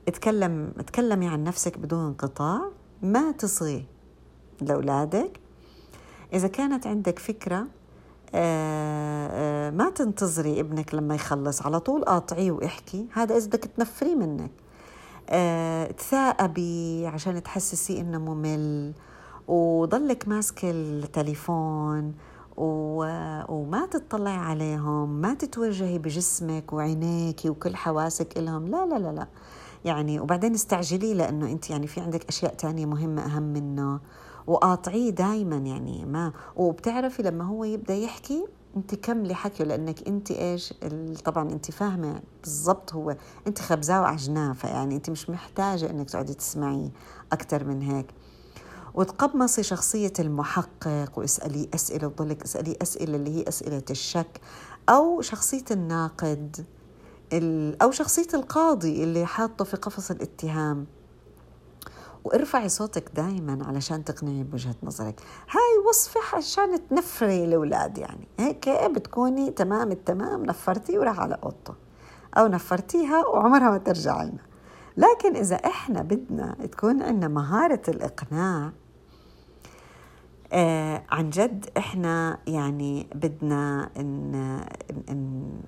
اتكلم 0.08 0.72
اتكلمي 0.78 1.28
عن 1.28 1.44
نفسك 1.44 1.78
بدون 1.78 2.06
انقطاع. 2.06 2.60
ما 3.02 3.32
تصغي 3.32 3.86
لأولادك. 4.60 5.40
إذا 6.32 6.48
كانت 6.48 6.86
عندك 6.86 7.18
فكرة 7.18 7.66
ما 9.70 9.92
تنتظري 9.94 10.60
ابنك 10.60 10.94
لما 10.94 11.14
يخلص 11.14 11.62
على 11.66 11.80
طول 11.80 12.04
قاطعيه 12.04 12.50
واحكي. 12.50 13.06
هذا 13.12 13.36
إذا 13.36 13.46
بدك 13.46 13.64
تنفريه 13.64 14.14
منك. 14.14 14.50
آه، 15.30 15.90
تثاقبي 15.90 17.06
عشان 17.06 17.42
تحسسيه 17.42 18.00
إنه 18.00 18.18
ممل 18.18 18.92
وضلك 19.48 20.28
ماسك 20.28 20.64
التليفون 20.64 22.14
و... 22.56 23.04
وما 23.48 23.86
تطلعي 23.86 24.36
عليهم 24.36 25.08
ما 25.08 25.34
تتوجهي 25.34 25.98
بجسمك 25.98 26.72
وعينيك 26.72 27.40
وكل 27.44 27.76
حواسك 27.76 28.38
إلهم. 28.38 28.68
لا 28.68 28.86
لا 28.86 28.98
لا 28.98 29.12
لا. 29.12 29.26
يعني 29.84 30.20
وبعدين 30.20 30.54
استعجلي 30.54 31.14
لأنه 31.14 31.46
أنت 31.46 31.70
يعني 31.70 31.86
في 31.86 32.00
عندك 32.00 32.28
أشياء 32.28 32.54
تانية 32.54 32.86
مهمة 32.86 33.22
أهم 33.24 33.42
منه. 33.42 34.00
وقاطعيه 34.46 35.10
دايما 35.10 35.56
يعني 35.56 36.04
ما. 36.04 36.32
وبتعرفي 36.56 37.22
لما 37.22 37.44
هو 37.44 37.64
يبدأ 37.64 37.94
يحكي 37.94 38.46
أنت 38.76 38.94
كملي 38.94 39.34
حكيه 39.34 39.64
لأنك 39.64 40.08
أنت 40.08 40.30
إيش؟ 40.30 40.74
طبعا 41.24 41.50
أنت 41.50 41.70
فاهمة 41.70 42.22
بالضبط 42.42 42.94
هو 42.94 43.16
أنت 43.46 43.58
خبزاه 43.58 44.00
وعجناه 44.00 44.52
فيعني 44.52 44.96
أنت 44.96 45.10
مش 45.10 45.30
محتاجة 45.30 45.90
إنك 45.90 46.10
تقعدي 46.10 46.34
تسمعيه 46.34 46.90
أكثر 47.32 47.64
من 47.64 47.82
هيك. 47.82 48.06
وتقمصي 48.94 49.62
شخصية 49.62 50.12
المحقق 50.18 51.18
واسألي 51.18 51.68
أسئلة 51.74 52.06
وتضلك 52.06 52.42
اسألي 52.42 52.76
أسئلة 52.82 53.16
اللي 53.16 53.38
هي 53.38 53.48
أسئلة 53.48 53.82
الشك 53.90 54.40
أو 54.88 55.20
شخصية 55.20 55.64
الناقد 55.70 56.66
أو 57.82 57.90
شخصية 57.90 58.26
القاضي 58.34 59.04
اللي 59.04 59.26
حاطه 59.26 59.64
في 59.64 59.76
قفص 59.76 60.10
الاتهام. 60.10 60.86
وارفعي 62.24 62.68
صوتك 62.68 63.10
دائما 63.14 63.66
علشان 63.66 64.04
تقنعي 64.04 64.42
بوجهة 64.42 64.74
نظرك. 64.82 65.20
هاي 65.50 65.88
وصفة 65.88 66.36
عشان 66.36 66.88
تنفري 66.88 67.44
الأولاد 67.44 67.98
يعني. 67.98 68.28
هيك 68.38 68.68
بتكوني 68.68 69.50
تمام 69.50 69.92
التمام 69.92 70.44
نفرتي 70.44 70.98
وراح 70.98 71.20
على 71.20 71.38
أوضته. 71.42 71.74
أو 72.36 72.46
نفرتيها 72.46 73.26
وعمرها 73.26 73.70
ما 73.70 73.78
ترجع 73.78 74.22
لنا. 74.22 74.42
لكن 74.96 75.36
إذا 75.36 75.56
إحنا 75.56 76.02
بدنا 76.02 76.56
تكون 76.72 77.02
عندنا 77.02 77.28
مهارة 77.28 77.82
الإقناع 77.88 78.72
آه 80.52 81.02
عن 81.10 81.30
جد 81.30 81.70
إحنا 81.76 82.38
يعني 82.46 83.06
بدنا 83.14 83.90
إن 83.96 84.62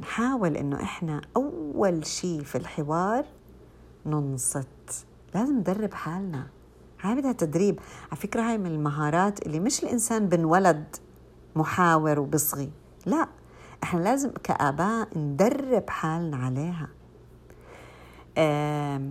نحاول 0.01 0.57
إنه 0.57 0.83
إحنا 0.83 1.21
أول 1.37 2.07
شيء 2.07 2.43
في 2.43 2.59
الحوار 2.59 3.25
ننصت. 4.07 5.07
لازم 5.35 5.59
ندرب 5.59 5.95
حالنا. 5.95 6.47
هاي 7.01 7.15
بدها 7.15 7.33
تدريب. 7.33 7.81
على 8.11 8.21
فكرة 8.21 8.43
هاي 8.43 8.59
من 8.59 8.67
المهارات 8.67 9.47
اللي 9.47 9.61
مش 9.61 9.83
الإنسان 9.85 10.29
بنولد 10.29 10.97
محاور 11.57 12.21
وبصغي. 12.21 12.71
لا 13.07 13.29
إحنا 13.83 14.01
لازم 14.01 14.31
كآباء 14.31 15.19
ندرب 15.19 15.91
حالنا 15.91 16.37
عليها. 16.37 16.89
آه 18.39 19.03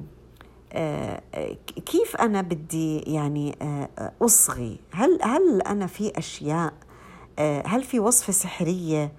كيف 1.86 2.16
أنا 2.16 2.42
بدي 2.42 3.00
يعني 3.00 3.58
أصغي؟ 4.22 4.80
هل 4.92 5.20
هل 5.24 5.62
أنا 5.62 5.88
في 5.88 6.18
أشياء 6.18 6.74
آه، 7.40 7.64
هل 7.68 7.84
في 7.84 8.00
وصفة 8.00 8.34
سحرية 8.34 9.04
آه، 9.04 9.12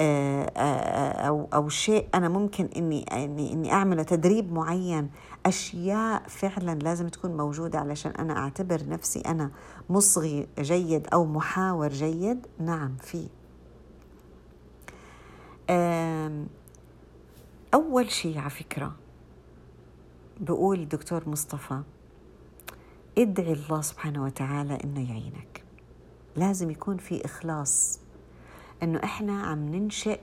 أو 0.00 1.48
أو 1.54 1.68
شيء 1.68 2.08
أنا 2.14 2.28
ممكن 2.28 2.68
إني 2.76 3.02
إني 3.02 3.52
إني 3.52 3.72
أعمله 3.72 4.02
تدريب 4.02 4.52
معين. 4.52 5.10
أشياء 5.46 6.22
فعلا 6.28 6.78
لازم 6.78 7.08
تكون 7.08 7.36
موجودة 7.36 7.78
علشان 7.78 8.12
أنا 8.12 8.38
أعتبر 8.38 8.88
نفسي 8.88 9.20
أنا 9.20 9.50
مصغي 9.90 10.46
جيد 10.58 11.06
أو 11.12 11.24
محاور 11.24 11.88
جيد. 11.88 12.46
نعم 12.58 12.96
في. 12.96 13.28
أول 17.74 18.10
شيء 18.10 18.38
على 18.38 18.50
فكرة 18.50 18.92
بقول 20.40 20.80
الدكتور 20.80 21.28
مصطفى 21.28 21.82
ادعي 23.18 23.52
الله 23.52 23.80
سبحانه 23.80 24.24
وتعالى 24.24 24.78
إنه 24.84 25.10
يعينك. 25.10 25.64
لازم 26.36 26.70
يكون 26.70 26.96
في 26.96 27.24
إخلاص. 27.24 27.99
إنه 28.82 29.00
إحنا 29.04 29.42
عم 29.42 29.68
ننشئ 29.68 30.20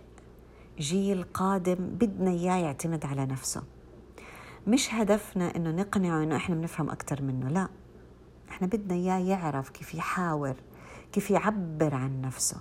جيل 0.79 1.23
قادم 1.23 1.75
بدنا 1.75 2.31
إياه 2.31 2.55
يعتمد 2.55 3.05
على 3.05 3.25
نفسه. 3.25 3.63
مش 4.67 4.93
هدفنا 4.93 5.55
إنه 5.55 5.71
نقنعه 5.71 6.23
إنه 6.23 6.35
إحنا 6.35 6.55
بنفهم 6.55 6.89
أكثر 6.89 7.21
منه 7.21 7.49
لا. 7.49 7.67
إحنا 8.49 8.67
بدنا 8.67 8.93
إياه 8.93 9.17
يعرف 9.17 9.69
كيف 9.69 9.95
يحاور 9.95 10.55
كيف 11.11 11.31
يعبر 11.31 11.95
عن 11.95 12.21
نفسه. 12.21 12.57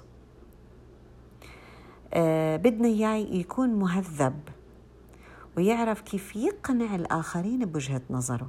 آه 2.15 2.57
بدنا 2.57 2.88
إياه 2.88 3.15
يكون 3.15 3.69
مهذب 3.69 4.41
ويعرف 5.57 6.00
كيف 6.00 6.37
يقنع 6.37 6.95
الآخرين 6.95 7.65
بوجهة 7.65 8.03
نظره. 8.11 8.49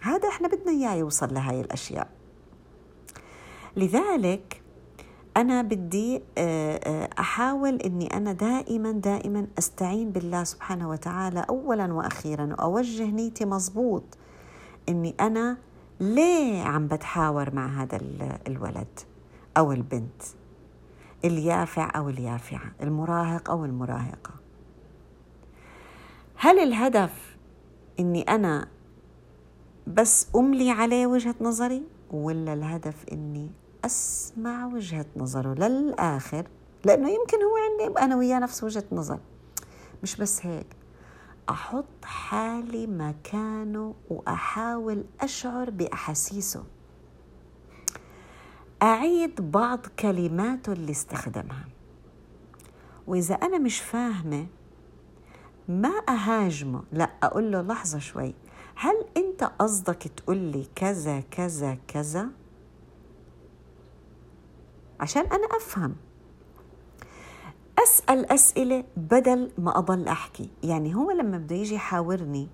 هذا 0.00 0.28
إحنا 0.28 0.48
بدنا 0.48 0.70
إياه 0.70 0.94
يوصل 0.94 1.34
لهاي 1.34 1.60
الأشياء. 1.60 2.10
لذلك 3.76 4.62
أنا 5.36 5.62
بدي 5.62 6.22
آه، 6.38 6.76
آه، 6.76 7.10
أحاول 7.18 7.74
أني 7.76 8.16
أنا 8.16 8.32
دائما 8.32 8.92
دائما 8.92 9.46
أستعين 9.58 10.10
بالله 10.10 10.44
سبحانه 10.44 10.90
وتعالى 10.90 11.46
أولا 11.48 11.92
وأخيرا 11.92 12.46
وأوجه 12.46 13.04
نيتي 13.04 13.44
مظبوط 13.44 14.02
أني 14.88 15.14
أنا 15.20 15.56
ليه 16.00 16.62
عم 16.62 16.86
بتحاور 16.86 17.54
مع 17.54 17.82
هذا 17.82 17.98
الولد 18.46 19.00
أو 19.56 19.72
البنت؟ 19.72 20.22
اليافع 21.24 21.90
أو 21.96 22.08
اليافعة؟ 22.08 22.72
المراهق 22.82 23.50
أو 23.50 23.64
المراهقة؟ 23.64 24.30
هل 26.36 26.58
الهدف 26.58 27.36
أني 28.00 28.22
أنا 28.22 28.68
بس 29.86 30.28
أملي 30.36 30.70
عليه 30.70 31.06
وجهة 31.06 31.34
نظري 31.40 31.82
ولا 32.10 32.52
الهدف 32.52 33.04
أني 33.12 33.50
أسمع 33.84 34.66
وجهة 34.66 35.06
نظره 35.16 35.54
للآخر 35.54 36.46
لأنه 36.84 37.10
يمكن 37.10 37.36
هو 37.42 37.56
عندي 37.56 37.98
أنا 37.98 38.16
وياه 38.16 38.38
نفس 38.38 38.64
وجهة 38.64 38.84
نظر. 38.92 39.18
مش 40.02 40.16
بس 40.16 40.46
هيك 40.46 40.66
أحط 41.50 42.04
حالي 42.04 42.86
مكانه 42.86 43.94
وأحاول 44.10 45.04
أشعر 45.20 45.70
بأحاسيسه. 45.70 46.64
أعيد 48.82 49.50
بعض 49.50 49.86
كلماته 49.98 50.72
اللي 50.72 50.92
استخدمها. 50.92 51.64
وإذا 53.06 53.34
أنا 53.34 53.58
مش 53.58 53.80
فاهمة 53.80 54.46
ما 55.68 55.92
أهاجمه. 56.08 56.82
لا 56.92 57.10
أقول 57.22 57.52
له 57.52 57.62
لحظة 57.62 57.98
شوي 57.98 58.34
هل 58.74 59.04
أنت 59.16 59.44
قصدك 59.44 60.08
تقول 60.16 60.36
لي 60.36 60.66
كذا 60.76 61.20
كذا 61.20 61.78
كذا؟ 61.88 62.28
عشان 65.00 65.22
أنا 65.26 65.46
أفهم. 65.56 65.96
أسأل 67.78 68.32
أسئلة 68.32 68.84
بدل 68.96 69.52
ما 69.58 69.78
أضل 69.78 70.08
أحكي. 70.08 70.50
يعني 70.62 70.94
هو 70.94 71.10
لما 71.10 71.38
بده 71.38 71.56
يجي 71.56 71.74
يحاورني 71.74 72.48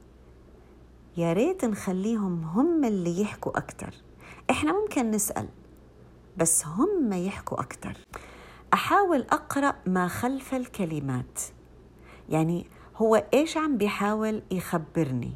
يا 1.17 1.33
ريت 1.33 1.65
نخليهم 1.65 2.45
هم 2.45 2.85
اللي 2.85 3.21
يحكوا 3.21 3.59
أكتر. 3.59 3.95
إحنا 4.51 4.73
ممكن 4.73 5.11
نسأل 5.11 5.49
بس 6.37 6.67
هم 6.67 7.13
يحكوا 7.13 7.61
أكتر. 7.61 7.97
أحاول 8.75 9.21
أقرأ 9.21 9.75
ما 9.87 10.09
خلف 10.09 10.55
الكلمات. 10.55 11.41
يعني 12.29 12.67
هو 12.97 13.25
إيش 13.35 13.57
عم 13.57 13.77
بيحاول 13.77 14.43
يخبرني؟ 14.51 15.33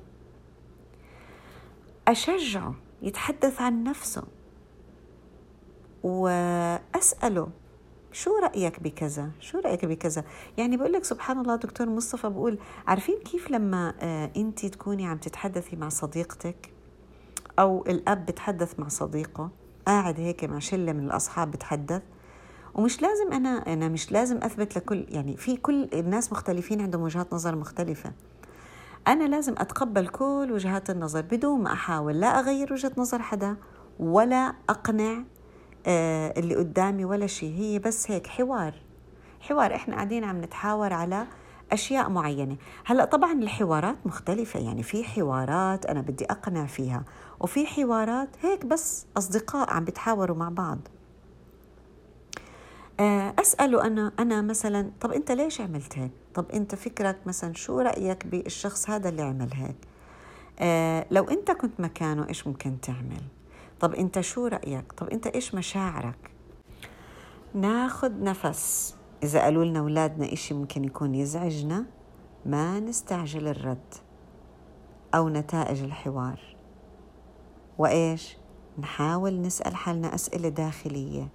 أشجعه 2.08 2.74
يتحدث 3.02 3.60
عن 3.60 3.84
نفسه. 3.84 4.22
وأسأله 6.04 7.48
شو 8.12 8.38
رأيك 8.38 8.80
بكذا؟ 8.80 9.30
شو 9.40 9.58
رأيك 9.58 9.84
بكذا؟ 9.84 10.24
يعني 10.56 10.76
بقول 10.76 10.92
لك 10.92 11.04
سبحان 11.04 11.38
الله 11.38 11.56
دكتور 11.56 11.88
مصطفى 11.88 12.28
بقول 12.28 12.58
عارفين 12.86 13.18
كيف 13.24 13.50
لما 13.50 13.94
آه، 14.00 14.30
أنت 14.36 14.66
تكوني 14.66 15.06
عم 15.06 15.18
تتحدثي 15.18 15.76
مع 15.76 15.88
صديقتك 15.88 16.72
أو 17.58 17.84
الأب 17.88 18.26
بتحدث 18.26 18.80
مع 18.80 18.88
صديقه 18.88 19.50
قاعد 19.86 20.20
هيك 20.20 20.44
مع 20.44 20.58
شلة 20.58 20.92
من 20.92 21.04
الأصحاب 21.04 21.50
بتحدث 21.50 22.02
ومش 22.74 23.02
لازم 23.02 23.32
أنا 23.32 23.72
أنا 23.72 23.88
مش 23.88 24.12
لازم 24.12 24.36
أثبت 24.36 24.76
لكل 24.76 25.06
يعني 25.08 25.36
في 25.36 25.56
كل 25.56 25.88
الناس 25.92 26.32
مختلفين 26.32 26.80
عندهم 26.80 27.02
وجهات 27.02 27.34
نظر 27.34 27.56
مختلفة. 27.56 28.12
أنا 29.08 29.24
لازم 29.24 29.54
أتقبل 29.58 30.08
كل 30.08 30.48
وجهات 30.52 30.90
النظر 30.90 31.20
بدون 31.20 31.62
ما 31.62 31.72
أحاول 31.72 32.20
لا 32.20 32.38
أغير 32.38 32.72
وجهة 32.72 32.92
نظر 32.96 33.22
حدا 33.22 33.56
ولا 33.98 34.54
أقنع 34.68 35.24
اللي 35.86 36.54
قدامي 36.56 37.04
ولا 37.04 37.26
شيء. 37.26 37.54
هي 37.54 37.78
بس 37.78 38.10
هيك 38.10 38.26
حوار. 38.26 38.74
حوار 39.40 39.74
إحنا 39.74 39.94
قاعدين 39.94 40.24
عم 40.24 40.40
نتحاور 40.44 40.92
على 40.92 41.26
أشياء 41.72 42.10
معينة. 42.10 42.56
هلأ 42.84 43.04
طبعا 43.04 43.32
الحوارات 43.32 43.96
مختلفة 44.04 44.60
يعني 44.60 44.82
في 44.82 45.04
حوارات 45.04 45.86
أنا 45.86 46.00
بدي 46.00 46.24
أقنع 46.24 46.66
فيها 46.66 47.04
وفي 47.40 47.66
حوارات 47.66 48.28
هيك 48.42 48.66
بس 48.66 49.06
أصدقاء 49.16 49.70
عم 49.70 49.84
بيتحاوروا 49.84 50.36
مع 50.36 50.48
بعض. 50.48 50.78
آه، 53.00 53.34
أسأله 53.40 53.86
أنا 53.86 54.12
أنا 54.18 54.42
مثلا 54.42 54.90
طب 55.00 55.12
أنت 55.12 55.32
ليش 55.32 55.60
عملت 55.60 55.98
هيك؟ 55.98 56.10
طب 56.34 56.50
أنت 56.50 56.74
فكرك 56.74 57.16
مثلا 57.26 57.54
شو 57.54 57.80
رأيك 57.80 58.26
بالشخص 58.26 58.90
هذا 58.90 59.08
اللي 59.08 59.22
عمل 59.22 59.48
هيك؟ 59.54 59.76
آه 60.58 61.06
لو 61.10 61.24
أنت 61.24 61.50
كنت 61.50 61.80
مكانه 61.80 62.28
إيش 62.28 62.46
ممكن 62.46 62.80
تعمل؟ 62.80 63.22
طب 63.84 63.94
انت 63.94 64.20
شو 64.20 64.46
رأيك؟ 64.46 64.92
طب 64.92 65.08
انت 65.08 65.26
إيش 65.26 65.54
مشاعرك؟ 65.54 66.30
ناخذ 67.54 68.22
نفس. 68.22 68.96
إذا 69.22 69.42
قالوا 69.42 69.64
لنا 69.64 69.78
أولادنا 69.78 70.32
إشي 70.32 70.54
ممكن 70.54 70.84
يكون 70.84 71.14
يزعجنا 71.14 71.84
ما 72.46 72.80
نستعجل 72.80 73.48
الرد 73.48 73.94
أو 75.14 75.28
نتائج 75.28 75.82
الحوار. 75.82 76.56
وإيش؟ 77.78 78.36
نحاول 78.78 79.40
نسأل 79.40 79.76
حالنا 79.76 80.14
أسئلة 80.14 80.48
داخلية. 80.48 81.28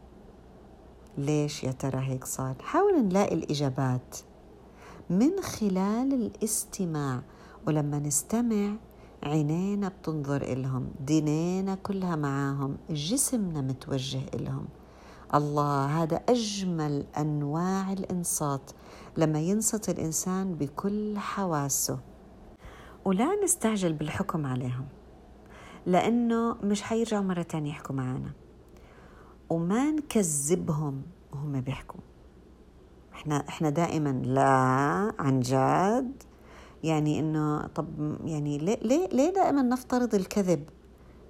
ليش 1.17 1.63
يا 1.63 1.71
ترى 1.71 1.99
هيك 1.99 2.25
صار؟ 2.25 2.55
حاول 2.61 3.05
نلاقي 3.05 3.35
الإجابات 3.35 4.17
من 5.09 5.41
خلال 5.41 6.13
الاستماع. 6.13 7.21
ولما 7.67 7.99
نستمع 7.99 8.75
عينينا 9.23 9.87
بتنظر 9.87 10.41
إلهم 10.41 10.91
دينينا 10.99 11.75
كلها 11.75 12.15
معاهم 12.15 12.77
جسمنا 12.89 13.61
متوجه 13.61 14.21
إلهم. 14.33 14.67
الله 15.35 15.85
هذا 16.03 16.15
أجمل 16.29 17.05
أنواع 17.17 17.93
الإنصات 17.93 18.71
لما 19.17 19.39
ينصت 19.39 19.89
الإنسان 19.89 20.55
بكل 20.55 21.17
حواسه. 21.17 21.99
ولا 23.05 23.43
نستعجل 23.43 23.93
بالحكم 23.93 24.45
عليهم 24.45 24.87
لأنه 25.85 26.55
مش 26.63 26.81
حيرجعوا 26.81 27.23
مرة 27.23 27.41
تانية 27.41 27.69
يحكوا 27.69 27.95
معنا 27.95 28.31
وما 29.49 29.91
نكذبهم 29.91 31.01
وهم 31.31 31.61
بيحكوا. 31.61 31.99
إحنا 33.13 33.47
إحنا 33.49 33.69
دائما 33.69 34.09
لا 34.09 34.43
عن 35.19 35.39
جد. 35.39 36.23
يعني 36.83 37.19
إنه 37.19 37.67
طب 37.67 38.15
يعني 38.25 38.57
ليه 38.57 38.77
ليه 38.81 39.07
ليه 39.07 39.33
دائما 39.33 39.61
نفترض 39.61 40.15
الكذب؟ 40.15 40.63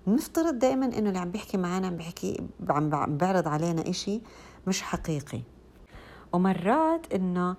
نفترض 0.08 0.60
دائما 0.60 0.86
إنه 0.86 1.08
اللي 1.10 1.20
عم 1.20 1.32
بيحكي 1.32 1.58
معنا 1.58 1.88
عم 1.88 1.98
بيحكي 1.98 2.42
عم 2.70 3.18
بيعرض 3.18 3.48
علينا 3.48 3.90
إشي 3.90 4.22
مش 4.68 4.82
حقيقي. 4.82 5.42
ومرات 6.34 7.14
إنه 7.14 7.56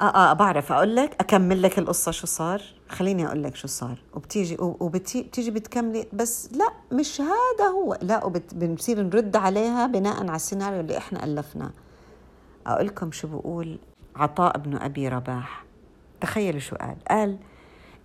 آه 0.00 0.04
آه 0.04 0.32
بعرف 0.32 0.72
أقول 0.72 0.96
لك 0.96 1.16
أكمل 1.20 1.62
لك 1.62 1.78
القصة 1.78 2.10
شو 2.12 2.26
صار. 2.26 2.62
خليني 2.88 3.26
أقول 3.26 3.42
لك 3.42 3.56
شو 3.56 3.68
صار. 3.68 3.98
وبتيجي 4.14 4.56
وبتيجي 4.60 5.50
بتكملي 5.50 6.06
بس 6.12 6.52
لا 6.52 6.68
مش 6.92 7.20
هذا 7.20 7.68
هو. 7.74 7.98
لا 8.02 8.24
وبنصير 8.24 9.02
نرد 9.02 9.36
عليها 9.36 9.86
بناء 9.86 10.18
على 10.20 10.36
السيناريو 10.36 10.80
اللي 10.80 10.98
إحنا 10.98 11.24
ألفناه. 11.24 11.70
أقول 12.66 12.86
لكم 12.86 13.12
شو 13.12 13.28
بقول 13.28 13.78
عطاء 14.16 14.58
بن 14.58 14.76
أبي 14.76 15.08
رباح. 15.08 15.67
تخيلوا 16.20 16.60
شو 16.60 16.76
قال 16.76 16.96
قال 17.08 17.38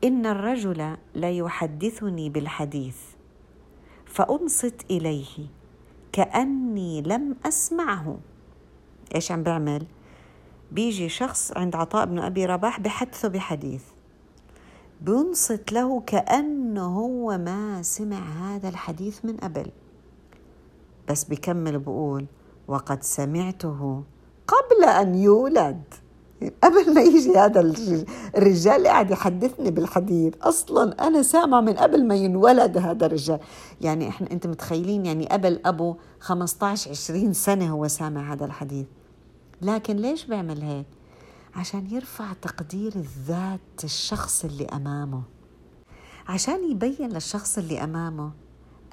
إن 0.04 0.26
الرجل 0.26 0.98
لا 1.16 1.32
يحدثني 1.32 2.30
بالحديث 2.30 2.98
فأنصت 4.06 4.86
إليه 4.92 5.48
كأني 6.12 7.02
لم 7.02 7.36
أسمعه. 7.46 8.18
إيش 9.16 9.32
عم 9.32 9.44
بعمل؟ 9.44 9.86
بيجي 10.72 11.10
شخص 11.10 11.52
عند 11.58 11.76
عطاء 11.76 12.06
بن 12.06 12.20
أبي 12.20 12.46
رباح 12.46 12.80
بحدثه 12.80 13.28
بحديث. 13.28 13.84
بنصت 15.02 15.72
له 15.72 16.00
كأنه 16.00 17.00
هو 17.00 17.38
ما 17.38 17.82
سمع 17.82 18.20
هذا 18.20 18.70
الحديث 18.70 19.26
من 19.26 19.38
قبل. 19.38 19.72
بس 21.10 21.24
بكمل 21.24 21.80
بقول 21.80 22.26
وقد 22.68 23.04
سمعته 23.04 24.04
قبل 24.48 24.84
أن 24.90 25.16
يولد. 25.16 25.84
قبل 26.64 26.94
ما 26.94 27.02
يجي 27.02 27.38
هذا 27.38 27.74
الرجال 28.38 28.88
قاعد 28.88 29.12
يحدثني 29.12 29.72
بالحديث 29.72 30.34
أصلا 30.42 31.08
أنا 31.08 31.22
سامع 31.22 31.62
من 31.62 31.74
قبل 31.74 32.08
ما 32.08 32.16
ينولد 32.16 32.78
هذا 32.78 33.06
الرجال. 33.06 33.40
يعني 33.82 34.10
إحنا 34.10 34.32
أنت 34.32 34.48
متخيلين 34.48 35.06
يعني 35.06 35.28
قبل 35.28 35.60
أبو 35.66 35.96
15 36.20 36.92
20 36.92 37.34
سنة 37.34 37.72
هو 37.72 37.88
سامع 37.88 38.34
هذا 38.34 38.46
الحديث 38.46 38.86
لكن 39.62 39.96
ليش 39.96 40.26
بيعمل 40.26 40.62
هيك؟ 40.62 40.86
عشان 41.56 41.88
يرفع 41.92 42.34
تقدير 42.42 42.94
الذات 42.96 43.84
الشخص 43.84 44.46
اللي 44.46 44.66
أمامه. 44.66 45.22
عشان 46.28 46.72
يبين 46.72 47.10
للشخص 47.10 47.58
اللي 47.58 47.84
أمامه 47.84 48.32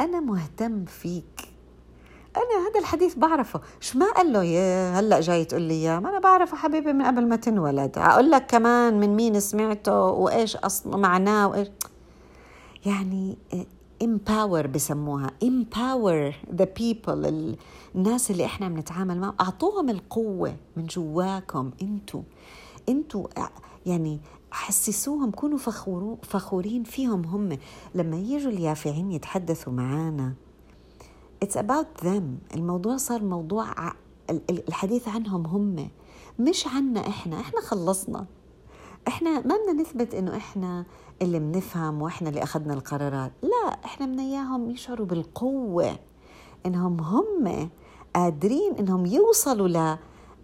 أنا 0.00 0.20
مهتم 0.20 0.84
فيك. 0.84 1.49
أنا 2.36 2.68
هذا 2.68 2.80
الحديث 2.80 3.14
بعرفه. 3.14 3.60
شو 3.80 3.98
ما 3.98 4.12
قال 4.12 4.32
له؟ 4.32 4.40
هلأ 4.98 5.20
جاي 5.20 5.44
تقول 5.44 5.62
لي 5.62 5.74
اياه 5.74 5.98
ما 5.98 6.08
أنا 6.10 6.18
بعرفه 6.18 6.56
حبيبي 6.56 6.92
من 6.92 7.04
قبل 7.04 7.28
ما 7.28 7.36
تنولد. 7.36 7.98
أقول 7.98 8.30
لك 8.30 8.46
كمان 8.46 9.00
من 9.00 9.16
مين 9.16 9.40
سمعته 9.40 10.04
وإيش 10.04 10.56
أصلا 10.56 10.96
معناه 10.96 11.48
وإيش. 11.48 11.68
يعني 12.86 13.38
empower 14.04 14.66
بسموها. 14.66 15.30
empower 15.44 16.34
the 16.60 16.66
people 16.80 17.26
الناس 17.94 18.30
اللي 18.30 18.44
إحنا 18.44 18.68
بنتعامل 18.68 19.20
معهم. 19.20 19.34
أعطوهم 19.40 19.90
القوة 19.90 20.56
من 20.76 20.86
جواكم 20.86 21.70
أنتوا 21.82 22.22
أنتوا 22.88 23.26
يعني 23.86 24.20
حسسوهم 24.50 25.30
كونوا 25.30 25.58
فخورين 26.22 26.84
فيهم 26.84 27.24
هم. 27.24 27.58
لما 27.94 28.16
يجوا 28.16 28.50
اليافعين 28.52 29.12
يتحدثوا 29.12 29.72
معانا. 29.72 30.34
It's 31.44 31.56
about 31.56 32.04
them. 32.04 32.54
الموضوع 32.54 32.96
صار 32.96 33.22
موضوع 33.22 33.66
الحديث 34.50 35.08
عنهم 35.08 35.46
هم. 35.46 35.88
مش 36.38 36.66
عنا 36.66 37.00
إحنا. 37.08 37.40
إحنا 37.40 37.60
خلصنا. 37.60 38.26
إحنا 39.08 39.30
ما 39.30 39.40
بدنا 39.56 39.82
نثبت 39.82 40.14
إنه 40.14 40.36
إحنا 40.36 40.84
اللي 41.22 41.38
بنفهم 41.38 42.02
وإحنا 42.02 42.28
اللي 42.28 42.42
أخذنا 42.42 42.74
القرارات. 42.74 43.32
لا 43.42 43.78
إحنا 43.84 44.06
بدنا 44.06 44.22
إياهم 44.22 44.70
يشعروا 44.70 45.06
بالقوة. 45.06 45.98
إنهم 46.66 47.00
هم 47.00 47.70
قادرين 48.14 48.74
إنهم 48.78 49.06
يوصلوا 49.06 49.68
ل 49.68 49.96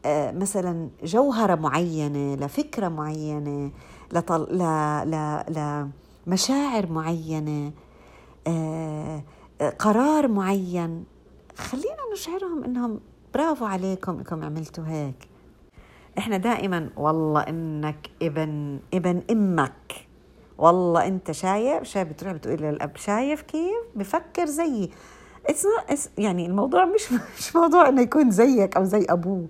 آه، 0.05 0.33
مثلا 0.33 0.89
جوهرة 1.05 1.55
معينة 1.55 2.35
لفكرة 2.35 2.89
معينة 2.89 3.71
لطل... 4.13 4.43
ل... 4.43 4.63
ل... 5.11 5.87
لمشاعر 6.27 6.93
معينة. 6.93 7.73
آه، 8.47 9.23
قرار 9.79 10.29
معين. 10.29 11.05
خلينا 11.57 12.13
نشعرهم 12.13 12.65
إنهم 12.65 13.01
برافو 13.35 13.65
عليكم 13.65 14.19
إنكم 14.19 14.45
عملتوا 14.45 14.85
هيك. 14.87 15.29
إحنا 16.19 16.37
دائما 16.37 16.91
والله 16.97 17.41
إنك 17.41 18.11
ابن 18.23 18.81
ابن 18.95 19.23
إمك. 19.31 20.07
والله 20.59 21.07
إنت 21.07 21.31
شايف 21.31 21.83
شايف 21.83 22.09
بتروح 22.09 22.33
بتقول 22.33 22.57
للأب 22.63 22.97
شايف 22.97 23.43
كيف؟ 23.43 23.77
بفكر 23.95 24.47
زيي. 24.47 24.91
It's 25.49 26.09
يعني 26.19 26.47
الموضوع 26.47 26.85
مش 26.85 27.13
مش 27.39 27.57
موضوع 27.57 27.89
إنه 27.89 28.03
يكون 28.03 28.31
زيك 28.31 28.77
أو 28.77 28.85
زي 28.85 29.07
أبوه. 29.11 29.47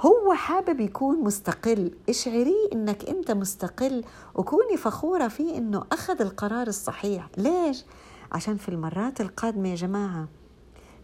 هو 0.00 0.32
حابب 0.34 0.80
يكون 0.80 1.24
مستقل. 1.24 1.92
اشعريه 2.08 2.68
إنك 2.72 3.08
إنت 3.08 3.30
مستقل 3.30 4.04
وكوني 4.34 4.76
فخورة 4.76 5.28
فيه 5.28 5.58
إنه 5.58 5.84
أخذ 5.92 6.22
القرار 6.22 6.66
الصحيح. 6.66 7.28
ليش؟ 7.36 7.84
عشان 8.32 8.56
في 8.56 8.68
المرات 8.68 9.20
القادمة 9.20 9.68
يا 9.68 9.74
جماعة 9.74 10.28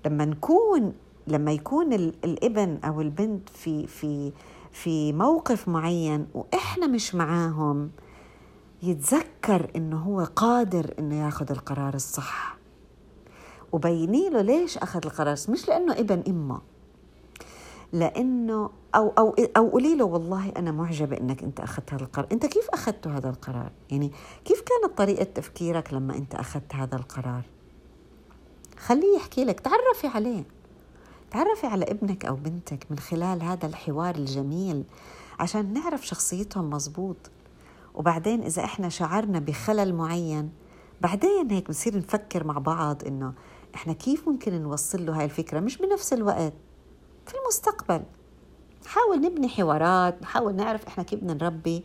لما 0.07 0.25
نكون 0.25 0.93
لما 1.27 1.53
يكون 1.53 1.93
الابن 1.93 2.79
أو 2.85 3.01
البنت 3.01 3.49
في 3.49 3.87
في 3.87 4.33
في 4.73 5.13
موقف 5.13 5.69
معين 5.69 6.27
وإحنا 6.35 6.87
مش 6.87 7.15
معاهم 7.15 7.91
يتذكر 8.83 9.71
إنه 9.77 9.97
هو 9.99 10.21
قادر 10.37 10.95
إنه 10.99 11.25
ياخذ 11.25 11.51
القرار 11.51 11.95
الصح. 11.95 12.57
وبيني 13.73 14.31
له 14.31 14.41
ليش 14.41 14.79
أخذ 14.79 15.01
القرار 15.05 15.37
مش 15.49 15.69
لأنه 15.69 15.93
ابن 15.93 16.23
إمه. 16.29 16.61
لأنه 17.93 18.71
أو 18.95 19.09
أو 19.09 19.35
أو 19.57 19.69
قولي 19.69 19.97
له 19.97 20.05
والله 20.05 20.53
أنا 20.57 20.71
معجبة 20.71 21.17
إنك 21.17 21.43
أنت 21.43 21.61
أخذت 21.61 21.93
هذا 21.95 22.03
القرار، 22.03 22.27
أنت 22.33 22.47
كيف 22.47 22.69
أخذت 22.71 23.07
هذا 23.07 23.31
القرار؟ 23.31 23.73
يعني 23.91 24.13
كيف 24.45 24.61
كانت 24.61 24.99
طريقة 24.99 25.25
تفكيرك 25.25 25.93
لما 25.95 26.15
أنت 26.17 26.35
أخذت 26.35 26.75
هذا 26.75 26.97
القرار؟ 26.97 27.43
خليه 28.79 29.17
يحكي 29.17 29.45
لك، 29.45 29.61
تعرفي 29.61 30.17
عليه. 30.17 30.45
تعرفي 31.31 31.67
على 31.67 31.85
ابنك 31.85 32.25
أو 32.25 32.35
بنتك 32.35 32.87
من 32.91 32.99
خلال 32.99 33.43
هذا 33.43 33.67
الحوار 33.67 34.15
الجميل 34.15 34.85
عشان 35.41 35.73
نعرف 35.73 36.07
شخصيتهم 36.07 36.71
مزبوط. 36.71 37.17
وبعدين 37.95 38.43
إذا 38.43 38.65
إحنا 38.65 38.89
شعرنا 38.89 39.39
بخلل 39.39 39.95
معين 39.95 40.51
بعدين 41.01 41.51
هيك 41.51 41.67
بنصير 41.67 41.99
نفكر 41.99 42.45
مع 42.45 42.59
بعض 42.59 43.05
إنه 43.07 43.33
إحنا 43.75 43.93
كيف 43.93 44.29
ممكن 44.29 44.63
نوصل 44.63 45.07
له 45.07 45.19
هاي 45.19 45.25
الفكرة 45.25 45.61
مش 45.61 45.79
بنفس 45.79 46.13
الوقت 46.13 46.53
في 47.27 47.35
المستقبل. 47.43 48.03
نحاول 48.85 49.21
نبني 49.21 49.49
حوارات 49.49 50.23
نحاول 50.23 50.55
نعرف 50.57 50.87
إحنا 50.87 51.05
كيف 51.05 51.21
بدنا 51.21 51.35
نربي. 51.35 51.85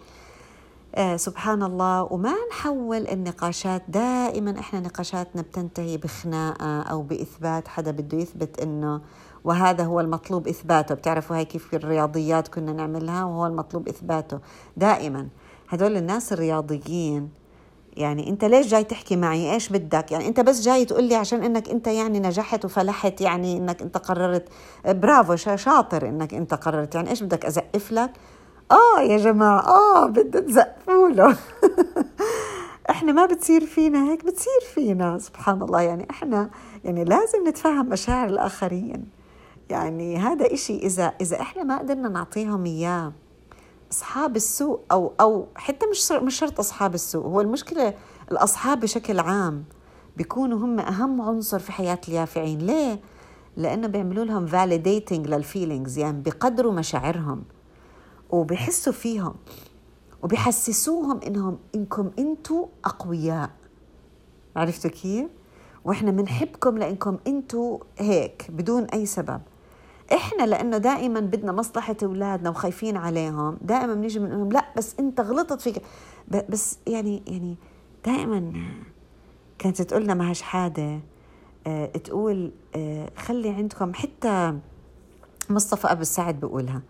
آه 0.95 1.15
سبحان 1.15 1.63
الله 1.63 2.03
وما 2.03 2.33
نحول 2.51 3.07
النقاشات. 3.07 3.83
دائما 3.87 4.59
إحنا 4.59 4.79
نقاشاتنا 4.79 5.41
بتنتهي 5.41 5.97
بخناقة 5.97 6.81
أو 6.81 7.01
بإثبات. 7.01 7.67
حدا 7.67 7.91
بده 7.91 8.17
يثبت 8.17 8.59
إنه 8.59 9.01
وهذا 9.43 9.83
هو 9.83 9.99
المطلوب 9.99 10.47
إثباته. 10.47 10.95
بتعرفوا 10.95 11.35
هاي 11.35 11.45
كيف 11.45 11.67
في 11.67 11.75
الرياضيات 11.75 12.47
كنا 12.47 12.73
نعملها؟ 12.73 13.23
وهو 13.23 13.45
المطلوب 13.45 13.87
إثباته. 13.87 14.39
دائما. 14.77 15.27
هدول 15.69 15.97
الناس 15.97 16.33
الرياضيين 16.33 17.29
يعني 17.97 18.29
انت 18.29 18.45
ليش 18.45 18.67
جاي 18.67 18.83
تحكي 18.83 19.15
معي؟ 19.15 19.53
إيش 19.53 19.69
بدك؟ 19.69 20.11
يعني 20.11 20.27
انت 20.27 20.39
بس 20.39 20.61
جاي 20.61 20.85
تقول 20.85 21.03
لي 21.03 21.15
عشان 21.15 21.43
انك 21.43 21.69
انت 21.69 21.87
يعني 21.87 22.19
نجحت 22.19 22.65
وفلحت 22.65 23.21
يعني 23.21 23.57
انك 23.57 23.81
انت 23.81 23.97
قررت. 23.97 24.49
برافو 24.85 25.35
شاطر 25.35 26.09
انك 26.09 26.33
انت 26.33 26.53
قررت. 26.53 26.95
يعني 26.95 27.09
إيش 27.09 27.23
بدك 27.23 27.45
أزقف 27.45 27.91
لك؟ 27.91 28.11
آه 28.71 29.01
يا 29.01 29.17
جماعة 29.17 29.59
آه 29.59 30.07
بدك 30.07 30.43
تزقفوا 30.43 31.09
له 31.09 31.37
إحنا 32.89 33.11
ما 33.11 33.25
بتصير 33.25 33.65
فينا 33.65 34.11
هيك 34.11 34.25
بتصير 34.25 34.61
فينا 34.73 35.19
سبحان 35.19 35.61
الله. 35.61 35.81
يعني 35.81 36.07
إحنا 36.09 36.49
يعني 36.83 37.03
لازم 37.03 37.47
نتفهم 37.47 37.89
مشاعر 37.89 38.29
الآخرين. 38.29 39.05
يعني 39.69 40.17
هذا 40.17 40.53
إشي 40.53 40.77
إذا 40.77 41.13
إذا 41.21 41.41
إحنا 41.41 41.63
ما 41.63 41.77
قدرنا 41.77 42.09
نعطيهم 42.09 42.65
إياه. 42.65 43.13
أصحاب 43.91 44.35
السوء 44.35 44.79
أو 44.91 45.13
أو 45.21 45.47
حتى 45.55 45.85
مش 45.85 46.11
مش 46.11 46.35
شرط 46.39 46.59
أصحاب 46.59 46.93
السوء 46.93 47.25
هو 47.25 47.41
المشكلة 47.41 47.93
الأصحاب 48.31 48.79
بشكل 48.79 49.19
عام 49.19 49.63
بيكونوا 50.17 50.57
هم 50.57 50.79
أهم 50.79 51.21
عنصر 51.21 51.59
في 51.59 51.71
حياة 51.71 51.99
اليافعين. 52.07 52.57
ليه؟ 52.57 52.99
لأنه 53.57 53.87
بيعملوا 53.87 54.25
لهم 54.25 54.45
validating 54.45 55.27
لل 55.27 55.41
feelings 55.41 55.97
يعني 55.97 56.21
بقدروا 56.21 56.71
مشاعرهم 56.73 57.43
وبحسوا 58.29 58.93
فيهم 58.93 59.35
وبحسسوهم 60.23 61.19
إنهم 61.27 61.57
إنكم 61.75 62.11
أنتوا 62.19 62.67
أقوياء. 62.85 63.49
عرفتوا 64.55 64.91
كيف؟ 64.91 65.27
وإحنا 65.85 66.11
بنحبكم 66.11 66.77
لإنكم 66.77 67.17
أنتوا 67.27 67.77
هيك 67.97 68.47
بدون 68.49 68.83
أي 68.83 69.05
سبب. 69.05 69.41
إحنا 70.13 70.43
لأنه 70.43 70.77
دائما 70.77 71.19
بدنا 71.19 71.51
مصلحة 71.51 71.95
أولادنا 72.03 72.49
وخايفين 72.49 72.97
عليهم 72.97 73.57
دائما 73.61 73.93
بنيجي 73.93 74.19
بنقول 74.19 74.53
لا 74.53 74.65
بس 74.77 74.95
أنت 74.99 75.21
غلطت 75.21 75.61
فيك. 75.61 75.81
بس 76.49 76.77
يعني 76.87 77.23
يعني 77.27 77.55
دائما 78.05 78.53
كانت 79.59 79.81
تقول 79.81 80.03
لنا 80.03 80.13
مها 80.13 80.33
شحاده 80.33 80.99
آه 81.67 81.85
تقول 81.85 82.51
آه 82.75 83.09
خلي 83.17 83.49
عندكم 83.49 83.93
حتى 83.93 84.57
مصطفى 85.49 85.91
أبو 85.91 86.01
السعد 86.01 86.39
بقولها 86.39 86.81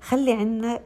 خلي 0.00 0.32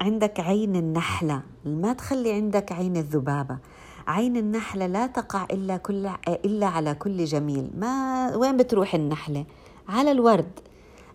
عندك 0.01 0.41
عين 0.41 0.77
النحلة. 0.77 1.43
ما 1.65 1.93
تخلي 1.93 2.33
عندك 2.33 2.73
عين 2.73 2.97
الذبابة. 2.97 3.59
عين 4.07 4.37
النحلة 4.37 4.87
لا 4.87 5.07
تقع 5.07 5.45
إلا 5.45 5.77
كل 5.77 6.11
إلا 6.29 6.67
على 6.67 6.95
كل 6.95 7.25
جميل. 7.25 7.71
ما 7.79 8.37
وين 8.37 8.57
بتروح 8.57 8.95
النحلة؟ 8.95 9.45
على 9.89 10.13
الورد. 10.13 10.51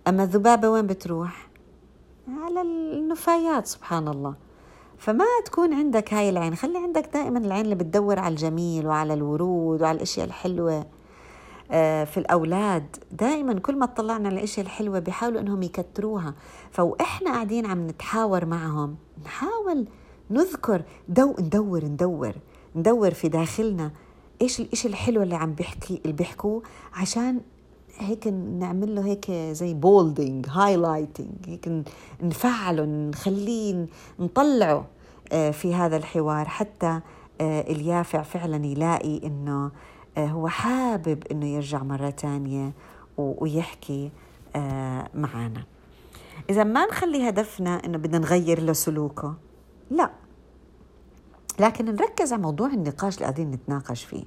أما 0.07 0.23
الذبابة 0.23 0.69
وين 0.69 0.87
بتروح؟ 0.87 1.47
على 2.27 2.61
النفايات 2.61 3.67
سبحان 3.67 4.07
الله. 4.07 4.35
فما 4.97 5.25
تكون 5.45 5.73
عندك 5.73 6.13
هاي 6.13 6.29
العين. 6.29 6.55
خلي 6.55 6.77
عندك 6.77 7.09
دائما 7.13 7.39
العين 7.39 7.65
اللي 7.65 7.75
بتدور 7.75 8.19
على 8.19 8.31
الجميل 8.31 8.87
وعلى 8.87 9.13
الورود 9.13 9.81
وعلى 9.81 9.95
الأشياء 9.95 10.25
الحلوة 10.25 10.85
آه، 11.71 12.03
في 12.03 12.17
الأولاد. 12.17 12.95
دائما 13.11 13.53
كل 13.59 13.75
ما 13.75 13.85
طلعنا 13.85 14.27
على 14.29 14.37
الأشياء 14.37 14.65
الحلوة 14.65 14.99
بيحاولوا 14.99 15.41
إنهم 15.41 15.63
يكتروها. 15.63 16.33
فاحنا 16.71 17.31
قاعدين 17.31 17.65
عم 17.65 17.87
نتحاور 17.87 18.45
معهم. 18.45 18.95
نحاول 19.25 19.87
نذكر. 20.29 20.81
دو 21.09 21.35
ندور 21.39 21.85
ندور. 21.85 22.33
ندور 22.75 23.13
في 23.13 23.29
داخلنا 23.29 23.91
إيش 24.41 24.59
الاشي 24.59 24.87
الحلو 24.87 25.21
اللي 25.23 25.35
عم 25.35 25.53
بيحكي 25.53 26.01
اللي 26.01 26.13
بيحكوه 26.13 26.63
عشان 26.93 27.41
هيك 27.99 28.27
نعمل 28.59 28.95
له 28.95 29.05
هيك 29.05 29.31
زي 29.31 29.73
bolding 29.73 30.45
highlighting 30.49 31.35
هيك 31.47 31.83
نفعله 32.21 32.85
نخليه 32.85 33.85
نطلعه 34.19 34.85
آه، 35.31 35.51
في 35.51 35.75
هذا 35.75 35.97
الحوار 35.97 36.45
حتى 36.45 36.99
آه، 37.41 37.61
اليافع 37.61 38.21
فعلا 38.21 38.65
يلاقي 38.65 39.27
إنه 39.27 39.71
آه، 40.17 40.27
هو 40.27 40.47
حابب 40.47 41.23
إنه 41.31 41.45
يرجع 41.45 41.83
مرة 41.83 42.09
ثانية 42.09 42.73
ويحكي 43.17 44.11
معنا 45.13 45.63
إذا 46.49 46.63
ما 46.63 46.85
نخلي 46.85 47.29
هدفنا 47.29 47.85
إنه 47.85 47.97
بدنا 47.97 48.17
نغير 48.17 48.61
له 48.61 48.73
سلوكه 48.73 49.35
لا. 49.91 50.11
لكن 51.59 51.85
نركز 51.85 52.33
على 52.33 52.41
موضوع 52.41 52.67
النقاش 52.67 53.15
اللي 53.15 53.25
قاعدين 53.25 53.51
نتناقش 53.51 54.03
فيه. 54.03 54.23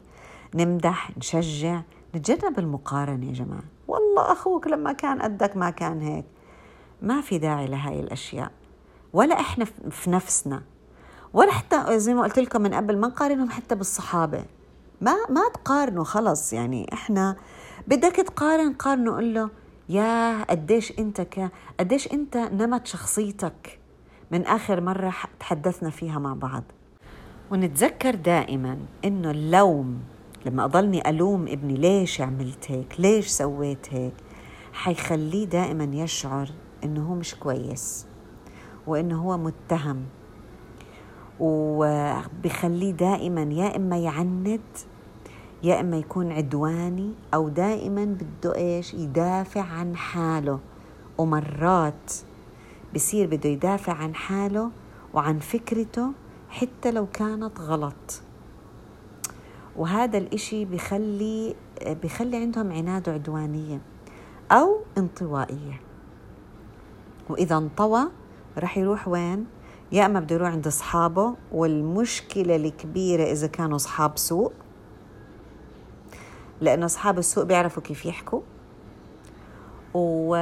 نمدح 0.54 1.16
نشجع 1.18 1.83
نتجنب 2.14 2.59
المقارنة 2.59 3.27
يا 3.27 3.33
جماعة. 3.33 3.62
والله 3.88 4.33
أخوك 4.33 4.66
لما 4.66 4.92
كان 4.92 5.23
قدك 5.23 5.57
ما 5.57 5.70
كان 5.70 6.01
هيك. 6.01 6.25
ما 7.03 7.20
في 7.20 7.38
داعي 7.38 7.66
لهاي 7.66 8.01
الأشياء. 8.01 8.51
ولا 9.12 9.40
إحنا 9.40 9.64
في 9.90 10.11
نفسنا. 10.11 10.62
ولا 11.33 11.53
حتى 11.53 11.99
زي 11.99 12.14
ما 12.14 12.23
قلت 12.23 12.38
لكم 12.38 12.62
من 12.62 12.75
قبل 12.75 12.99
ما 12.99 13.09
نقارنهم 13.09 13.51
حتى 13.51 13.75
بالصحابة. 13.75 14.44
ما 15.01 15.14
ما 15.29 15.40
تقارنوا 15.55 16.05
خلص. 16.05 16.53
يعني 16.53 16.90
إحنا 16.92 17.37
بدك 17.88 18.16
تقارن 18.16 18.73
قارنه 18.73 19.14
قول 19.14 19.35
له 19.35 19.51
يا 19.88 20.44
قديش 20.44 20.99
أنت 20.99 21.20
ك 21.20 21.51
قديش 21.81 22.12
أنت 22.12 22.37
نمت 22.37 22.87
شخصيتك. 22.87 23.79
من 24.31 24.46
آخر 24.46 24.81
مرة 24.81 25.14
تحدثنا 25.40 25.90
فيها 25.90 26.18
مع 26.18 26.35
بعض. 26.35 26.62
ونتذكر 27.51 28.14
دائما 28.14 28.79
إنه 29.05 29.31
اللوم 29.31 30.01
لما 30.46 30.64
أضلني 30.64 31.11
ألوم 31.11 31.48
ابني 31.48 31.74
ليش 31.74 32.20
عملت 32.20 32.70
هيك؟ 32.70 32.94
ليش 32.98 33.26
سويت 33.26 33.87
هيك؟ 33.94 34.14
حيخليه 34.72 35.44
دائما 35.44 35.85
يشعر 35.85 36.48
إنه 36.85 37.09
هو 37.11 37.14
مش 37.14 37.35
كويس 37.35 38.07
وإنه 38.87 39.22
هو 39.22 39.38
متهم. 39.38 40.05
وبخليه 41.40 42.90
دائما 42.92 43.42
يا 43.42 43.76
إما 43.76 43.98
يعند 43.98 44.61
يا 45.62 45.81
إما 45.81 45.96
يكون 45.96 46.33
عدواني 46.33 47.12
أو 47.35 47.48
دائما 47.48 48.05
بده 48.05 48.55
إيش؟ 48.55 48.94
يدافع 48.94 49.62
عن 49.62 49.96
حاله. 49.96 50.59
ومرات 51.18 52.12
بصير 52.94 53.26
بده 53.26 53.50
يدافع 53.50 53.92
عن 53.92 54.14
حاله 54.14 54.70
وعن 55.14 55.38
فكرته 55.38 56.12
حتى 56.48 56.90
لو 56.90 57.07
كانت 57.07 57.61
غلط. 57.61 58.22
وهذا 59.76 60.18
الإشي 60.18 60.64
بخلي 60.64 61.54
بخلي 61.87 62.37
عندهم 62.37 62.72
عناد 62.72 63.09
وعدوانية 63.09 63.80
أو 64.52 64.80
انطوائية 64.98 65.80
وإذا 67.28 67.56
انطوى 67.56 68.06
رح 68.59 68.78
يروح 68.78 69.09
وين؟ 69.09 69.46
يا 69.92 70.06
إما 70.06 70.20
بده 70.20 70.35
يروح 70.35 70.48
عند 70.48 70.66
أصحابه 70.66 71.35
والمشكلة 71.52 72.56
الكبيرة 72.56 73.22
إذا 73.22 73.46
كانوا 73.46 73.76
أصحاب 73.76 74.18
سوء 74.18 74.52
لأنه 76.61 76.87
أصحاب 76.87 77.18
السوء 77.18 77.44
بيعرفوا 77.44 77.83
كيف 77.83 78.06
يحكوا. 78.06 78.40
و... 79.94 80.35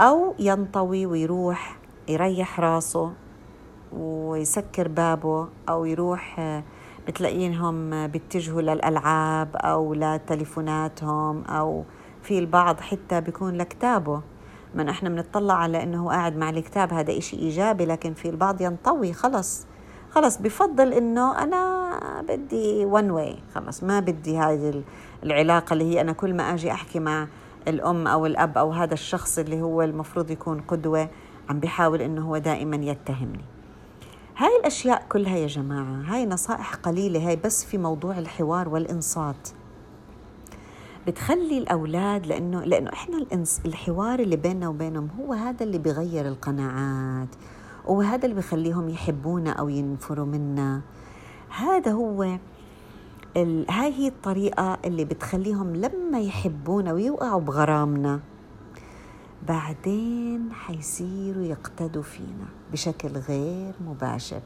أو 0.00 0.34
ينطوي 0.38 1.06
ويروح 1.06 1.78
يريح 2.08 2.60
راسه 2.60 3.12
ويسكر 3.92 4.88
بابه 4.88 5.48
أو 5.68 5.84
يروح 5.84 6.40
بتلاقينهم 7.06 8.06
بيتجهوا 8.06 8.62
للألعاب 8.62 9.56
أو 9.56 9.94
لتليفوناتهم 9.94 11.44
أو 11.44 11.84
في 12.22 12.38
البعض 12.38 12.80
حتى 12.80 13.20
بيكون 13.20 13.54
لكتابه. 13.54 14.22
من 14.74 14.88
إحنا 14.88 15.08
بنطلع 15.08 15.54
على 15.54 15.82
إنه 15.82 16.08
قاعد 16.08 16.36
مع 16.36 16.50
الكتاب 16.50 16.92
هذا 16.92 17.18
إشي 17.18 17.36
إيجابي 17.36 17.84
لكن 17.84 18.14
في 18.14 18.28
البعض 18.28 18.60
ينطوي 18.60 19.12
خلص. 19.12 19.66
خلص 20.10 20.36
بفضل 20.36 20.92
إنه 20.92 21.42
أنا 21.42 21.90
بدي 22.28 22.84
ون 22.84 23.10
واي 23.10 23.36
خلص 23.54 23.82
ما 23.82 24.00
بدي 24.00 24.38
هذه 24.38 24.82
العلاقة 25.22 25.72
اللي 25.72 25.84
هي 25.84 26.00
أنا 26.00 26.12
كل 26.12 26.34
ما 26.34 26.54
أجي 26.54 26.72
أحكي 26.72 26.98
مع 26.98 27.26
الأم 27.68 28.06
أو 28.06 28.26
الأب 28.26 28.58
أو 28.58 28.72
هذا 28.72 28.94
الشخص 28.94 29.38
اللي 29.38 29.62
هو 29.62 29.82
المفروض 29.82 30.30
يكون 30.30 30.60
قدوة 30.60 31.08
عم 31.50 31.60
بيحاول 31.60 32.02
إنه 32.02 32.28
هو 32.28 32.38
دائما 32.38 32.76
يتهمني. 32.76 33.44
هاي 34.36 34.56
الأشياء 34.60 35.06
كلها 35.08 35.36
يا 35.36 35.46
جماعة 35.46 36.02
هاي 36.06 36.26
نصائح 36.26 36.74
قليلة 36.74 37.28
هاي 37.28 37.36
بس 37.36 37.64
في 37.64 37.78
موضوع 37.78 38.18
الحوار 38.18 38.68
والإنصات. 38.68 39.48
بتخلي 41.06 41.58
الأولاد 41.58 42.26
لأنه 42.26 42.64
لأنه 42.64 42.92
إحنا 42.92 43.16
الإنس 43.18 43.60
الحوار 43.66 44.20
اللي 44.20 44.36
بيننا 44.36 44.68
وبينهم 44.68 45.08
هو 45.20 45.32
هذا 45.32 45.64
اللي 45.64 45.78
بغير 45.78 46.28
القناعات 46.28 47.28
وهذا 47.86 48.24
اللي 48.24 48.36
بخليهم 48.36 48.88
يحبونا 48.88 49.50
أو 49.50 49.68
ينفروا 49.68 50.26
منا. 50.26 50.80
هذا 51.48 51.92
هو 51.92 52.38
ال... 53.36 53.70
هاي 53.70 53.92
هي 53.92 54.08
الطريقة 54.08 54.78
اللي 54.84 55.04
بتخليهم 55.04 55.76
لما 55.76 56.20
يحبونا 56.20 56.92
ويوقعوا 56.92 57.40
بغرامنا. 57.40 58.20
بعدين 59.48 60.52
حيصيروا 60.52 61.44
يقتدوا 61.44 62.02
فينا 62.02 62.46
بشكل 62.72 63.08
غير 63.08 63.72
مباشر. 63.86 64.40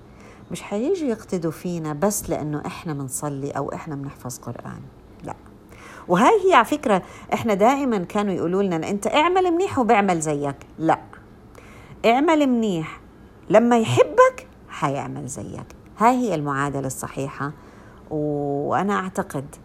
مش 0.51 0.63
حييجوا 0.63 1.09
يقتدوا 1.09 1.51
فينا 1.51 1.93
بس 1.93 2.31
لأنه 2.31 2.63
إحنا 2.67 2.93
بنصلي 2.93 3.51
أو 3.51 3.73
إحنا 3.73 3.95
بنحفظ 3.95 4.39
قرآن. 4.39 4.81
لا. 5.25 5.35
وهاي 6.09 6.49
هي 6.49 6.55
على 6.55 6.65
فكرة 6.65 7.03
إحنا 7.33 7.55
دائما 7.55 7.99
كانوا 7.99 8.35
يقولوا 8.35 8.63
لنا 8.63 8.91
أنت 8.91 9.07
اعمل 9.07 9.51
منيح 9.51 9.79
وبعمل 9.79 10.21
زيك. 10.21 10.57
لا. 10.79 11.01
اعمل 12.07 12.47
منيح. 12.47 13.01
لما 13.51 13.79
يحبك 13.79 14.47
حيعمل 14.69 15.27
زيك. 15.27 15.67
هاي 15.99 16.17
هي 16.17 16.35
المعادلة 16.35 16.87
الصحيحة. 16.87 17.53
وأنا 18.11 18.95
أعتقد 18.95 19.57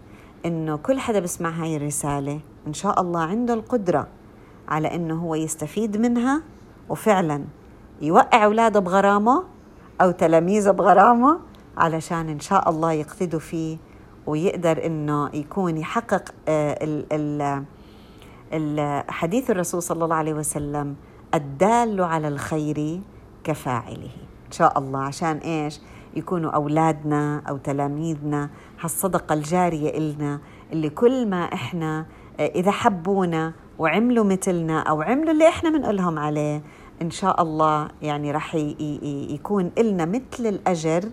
إنه 0.46 0.78
كل 0.78 1.00
حدا 1.00 1.20
بسمع 1.20 1.50
هاي 1.50 1.78
الرسالة 1.78 2.40
إن 2.68 2.74
شاء 2.74 3.02
الله 3.02 3.22
عنده 3.22 3.54
القدرة 3.54 4.08
على 4.68 4.96
إنه 4.96 5.16
هو 5.24 5.36
يستفيد 5.36 5.98
منها 5.98 6.42
وفعلا 6.90 7.44
يوقع 8.02 8.46
أولاده 8.46 8.80
بغرامة 8.80 9.44
أو 10.02 10.12
تلاميذه 10.12 10.72
بغرامة 10.72 11.40
علشان 11.78 12.30
إن 12.30 12.40
شاء 12.40 12.70
الله 12.70 12.92
يقتدوا 12.92 13.40
فيه 13.40 13.78
ويقدر 14.28 14.86
إنه 14.86 15.30
يكون 15.34 15.78
يحقق 15.78 16.30
آه، 16.48 17.64
حديث 19.10 19.52
الرسول 19.52 19.82
صلى 19.82 20.04
الله 20.04 20.16
عليه 20.16 20.34
وسلم 20.34 20.96
الدال 21.34 22.02
على 22.02 22.28
الخير 22.28 23.02
كفاعله. 23.44 24.12
إن 24.48 24.52
شاء 24.52 24.80
الله 24.80 25.00
عشان 25.00 25.38
إيش؟ 25.38 25.80
يكونوا 26.16 26.52
أولادنا 26.52 27.42
أو 27.50 27.58
تلاميذنا 27.58 28.50
هالصدقة 28.82 29.34
الجارية 29.34 29.98
إلنا 29.98 30.40
اللي 30.74 30.90
كل 30.90 31.30
ما 31.30 31.44
إحنا 31.54 32.06
آه، 32.40 32.46
إذا 32.48 32.72
حبونا 32.72 33.54
وعملوا 33.80 34.24
مثلنا 34.24 34.80
أو 34.80 35.02
عملوا 35.02 35.32
اللي 35.32 35.48
إحنا 35.48 35.70
بنقولهم 35.70 36.20
عليه. 36.20 36.62
إن 37.02 37.12
شاء 37.12 37.42
الله 37.42 37.88
يعني 38.02 38.32
رح 38.32 38.56
يكون 39.36 39.72
لنا 39.78 40.06
مثل 40.06 40.46
الأجر 40.46 41.04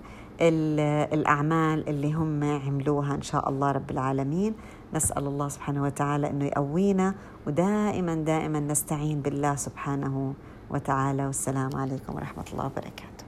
الأعمال 1.13 1.89
اللي 1.89 2.13
هم 2.13 2.45
عملوها 2.45 3.15
إن 3.15 3.23
شاء 3.23 3.49
الله 3.49 3.73
رب 3.73 3.91
العالمين. 3.91 4.55
نسأل 4.95 5.27
الله 5.27 5.49
سبحانه 5.49 5.83
وتعالى 5.83 6.31
إنه 6.31 6.45
يقوينا 6.45 7.15
ودائما 7.47 8.15
دائما 8.15 8.61
نستعين 8.61 9.21
بالله 9.21 9.55
سبحانه 9.57 10.35
وتعالى. 10.71 11.27
والسلام 11.27 11.71
عليكم 11.77 12.15
ورحمة 12.15 12.45
الله 12.53 12.67
وبركاته. 12.67 13.20